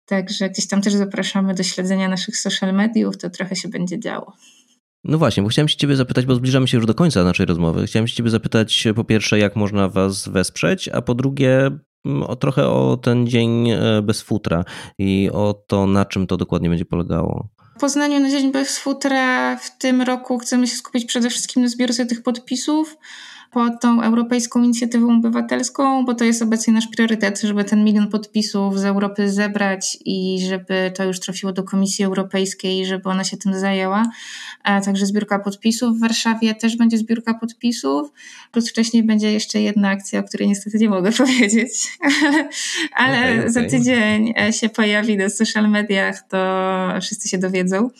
[0.07, 4.32] Także gdzieś tam też zapraszamy do śledzenia naszych social mediów, to trochę się będzie działo.
[5.05, 7.86] No właśnie, bo chciałem się ciebie zapytać, bo zbliżamy się już do końca naszej rozmowy.
[7.86, 11.70] Chciałem się ciebie zapytać po pierwsze, jak można was wesprzeć, a po drugie
[12.05, 14.64] mm, o, trochę o ten dzień e, bez futra
[14.98, 17.48] i o to, na czym to dokładnie będzie polegało.
[17.76, 21.68] W Poznaniu na Dzień Bez Futra w tym roku chcemy się skupić przede wszystkim na
[21.68, 22.96] zbiórce tych podpisów
[23.51, 28.78] pod tą Europejską Inicjatywą Obywatelską, bo to jest obecnie nasz priorytet, żeby ten milion podpisów
[28.78, 33.55] z Europy zebrać i żeby to już trafiło do Komisji Europejskiej, żeby ona się tym
[33.55, 34.11] zajęła.
[34.64, 35.96] Także zbiórka podpisów.
[35.96, 38.12] W Warszawie też będzie zbiórka podpisów,
[38.53, 41.98] plus wcześniej będzie jeszcze jedna akcja, o której niestety nie mogę powiedzieć,
[42.92, 43.51] ale, okay, okay.
[43.51, 46.38] za tydzień się pojawi na social mediach, to
[47.01, 47.90] wszyscy się dowiedzą.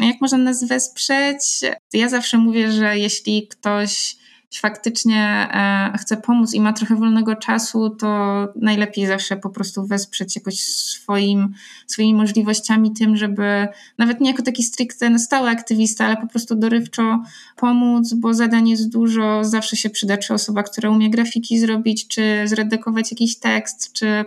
[0.00, 1.60] Jak można nas wesprzeć?
[1.92, 4.16] Ja zawsze mówię, że jeśli ktoś
[4.58, 8.08] faktycznie e, chce pomóc i ma trochę wolnego czasu, to
[8.56, 11.54] najlepiej zawsze po prostu wesprzeć jakoś swoim,
[11.86, 16.54] swoimi możliwościami tym, żeby nawet nie jako taki stricte na stały aktywista, ale po prostu
[16.54, 17.22] dorywczo
[17.56, 22.42] pomóc, bo zadań jest dużo, zawsze się przyda, czy osoba, która umie grafiki zrobić, czy
[22.44, 24.24] zredagować jakiś tekst, czy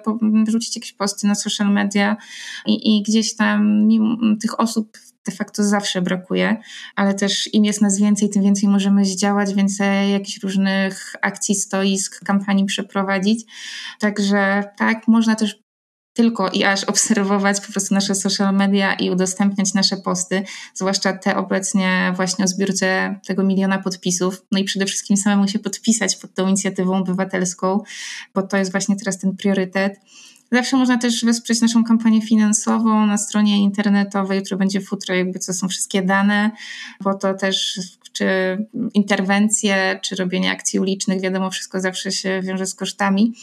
[0.47, 2.17] wrzucić jakieś posty na social media
[2.65, 4.97] i, i gdzieś tam mimo tych osób
[5.27, 6.57] de facto zawsze brakuje,
[6.95, 12.25] ale też im jest nas więcej, tym więcej możemy zdziałać, więcej jakichś różnych akcji, stoisk,
[12.25, 13.45] kampanii przeprowadzić.
[13.99, 15.59] Także tak, można też
[16.17, 21.37] tylko i aż obserwować po prostu nasze social media i udostępniać nasze posty, zwłaszcza te
[21.37, 24.45] obecnie właśnie o zbiórce tego miliona podpisów.
[24.51, 27.83] No i przede wszystkim samemu się podpisać pod tą inicjatywą obywatelską,
[28.33, 29.99] bo to jest właśnie teraz ten priorytet.
[30.51, 35.53] Zawsze można też wesprzeć naszą kampanię finansową na stronie internetowej, która będzie futro, jakby co
[35.53, 36.51] są wszystkie dane,
[37.01, 37.79] bo to też
[38.11, 38.27] czy
[38.93, 43.33] interwencje, czy robienie akcji ulicznych, wiadomo, wszystko zawsze się wiąże z kosztami.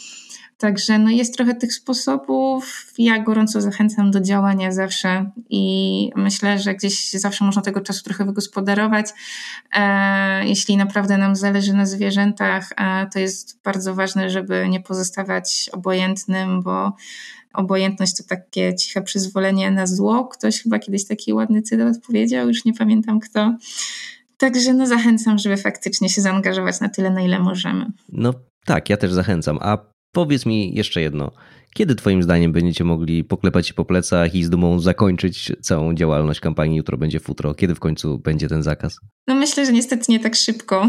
[0.57, 2.93] Także no jest trochę tych sposobów.
[2.97, 8.25] Ja gorąco zachęcam do działania zawsze i myślę, że gdzieś zawsze można tego czasu trochę
[8.25, 9.05] wygospodarować.
[9.75, 15.69] E, jeśli naprawdę nam zależy na zwierzętach, e, to jest bardzo ważne, żeby nie pozostawać
[15.73, 16.93] obojętnym, bo
[17.53, 20.25] obojętność to takie ciche przyzwolenie na zło.
[20.25, 23.55] Ktoś chyba kiedyś taki ładny cytat powiedział, już nie pamiętam kto.
[24.37, 27.85] Także no zachęcam, żeby faktycznie się zaangażować na tyle, na ile możemy.
[28.09, 28.33] No
[28.65, 29.57] tak, ja też zachęcam.
[29.61, 31.31] A Powiedz mi jeszcze jedno.
[31.73, 36.39] Kiedy Twoim zdaniem będziecie mogli poklepać się po plecach i z dumą zakończyć całą działalność
[36.39, 37.53] kampanii Jutro będzie futro?
[37.53, 38.99] Kiedy w końcu będzie ten zakaz?
[39.27, 40.87] No myślę, że niestety nie tak szybko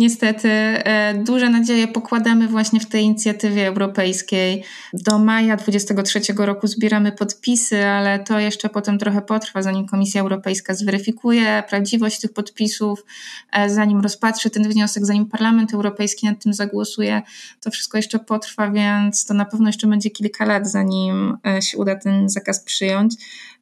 [0.00, 4.64] niestety e, duże nadzieje pokładamy właśnie w tej inicjatywie europejskiej.
[4.92, 10.74] Do maja 2023 roku zbieramy podpisy, ale to jeszcze potem trochę potrwa, zanim Komisja Europejska
[10.74, 13.04] zweryfikuje prawdziwość tych podpisów,
[13.52, 17.22] e, zanim rozpatrzy ten wniosek, zanim Parlament Europejski nad tym zagłosuje.
[17.60, 21.78] To wszystko jeszcze potrwa, więc to na pewno jeszcze będzie kilka lat, zanim e, się
[21.78, 23.14] uda ten zakaz przyjąć.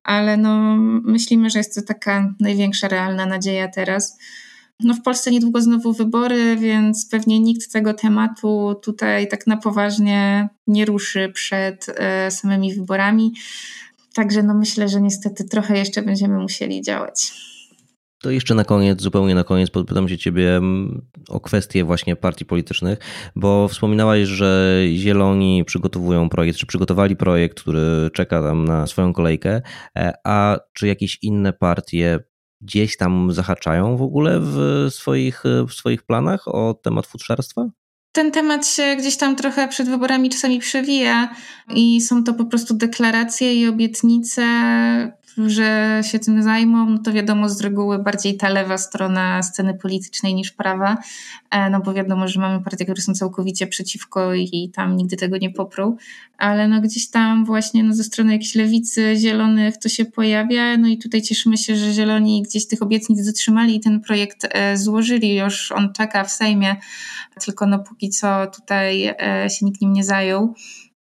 [0.05, 4.19] Ale no, myślimy, że jest to taka największa realna nadzieja teraz.
[4.85, 10.49] No w Polsce niedługo znowu wybory, więc pewnie nikt tego tematu tutaj tak na poważnie
[10.67, 13.33] nie ruszy przed e, samymi wyborami.
[14.15, 17.33] Także no myślę, że niestety trochę jeszcze będziemy musieli działać.
[18.23, 22.45] To jeszcze na koniec, zupełnie na koniec, podpytam się Ciebie mm, o kwestie właśnie partii
[22.45, 22.99] politycznych,
[23.37, 29.63] bo wspominałaś, że Zieloni przygotowują projekt, czy przygotowali projekt, który czeka tam na swoją kolejkę,
[29.97, 32.21] e, a czy jakieś inne partie
[32.61, 37.69] gdzieś tam zahaczają w ogóle w swoich, w swoich planach o temat futrzarstwa?
[38.13, 41.35] Ten temat się gdzieś tam trochę przed wyborami czasami przewija
[41.75, 44.43] i są to po prostu deklaracje i obietnice
[45.47, 50.35] że się tym zajmą, no to wiadomo z reguły bardziej ta lewa strona sceny politycznej
[50.35, 50.99] niż prawa,
[51.51, 55.39] e, no bo wiadomo, że mamy partie, które są całkowicie przeciwko i tam nigdy tego
[55.39, 55.97] nie poprą,
[56.39, 60.89] ale no gdzieś tam właśnie no ze strony jakiejś lewicy, zielonych to się pojawia, no
[60.89, 65.37] i tutaj cieszymy się, że zieloni gdzieś tych obietnic dotrzymali i ten projekt e, złożyli,
[65.37, 66.77] już on czeka w Sejmie,
[67.45, 70.55] tylko no póki co tutaj e, się nikt nim nie zajął.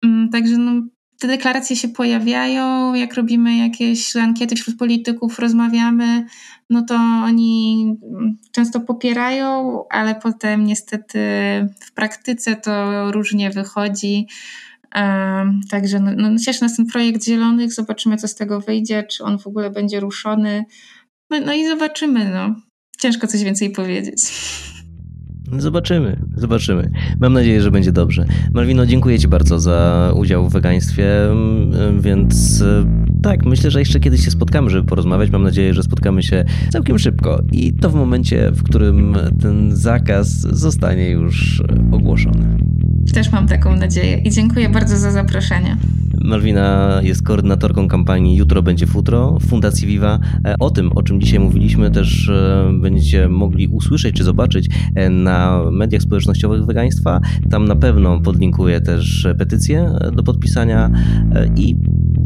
[0.04, 0.82] Mm, także no,
[1.18, 6.26] te deklaracje się pojawiają, jak robimy jakieś ankiety wśród polityków, rozmawiamy,
[6.70, 6.94] no to
[7.24, 7.86] oni
[8.52, 11.18] często popierają, ale potem niestety
[11.80, 14.26] w praktyce to różnie wychodzi.
[15.70, 19.38] Także no, no, cieszy nas ten projekt Zielonych, zobaczymy co z tego wyjdzie, czy on
[19.38, 20.64] w ogóle będzie ruszony.
[21.30, 22.54] No, no i zobaczymy, no.
[22.98, 24.18] Ciężko coś więcej powiedzieć.
[25.52, 26.90] Zobaczymy, zobaczymy.
[27.20, 28.24] Mam nadzieję, że będzie dobrze.
[28.52, 32.84] Malwino, dziękuję Ci bardzo za udział w wegaństwie, mm, więc e,
[33.22, 35.30] tak, myślę, że jeszcze kiedyś się spotkamy, żeby porozmawiać.
[35.30, 40.28] Mam nadzieję, że spotkamy się całkiem szybko i to w momencie, w którym ten zakaz
[40.40, 42.58] zostanie już ogłoszony.
[43.14, 45.76] Też mam taką nadzieję i dziękuję bardzo za zaproszenie.
[46.26, 50.18] Malwina jest koordynatorką kampanii Jutro będzie futro Fundacji Viva.
[50.44, 55.10] E, o tym, o czym dzisiaj mówiliśmy, też e, będziecie mogli usłyszeć czy zobaczyć e,
[55.10, 57.20] na mediach społecznościowych wegaństwa.
[57.50, 60.90] Tam na pewno podlinkuję też petycję do podpisania
[61.56, 61.76] i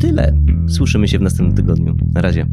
[0.00, 0.32] tyle.
[0.68, 1.96] Słyszymy się w następnym tygodniu.
[2.14, 2.46] Na razie.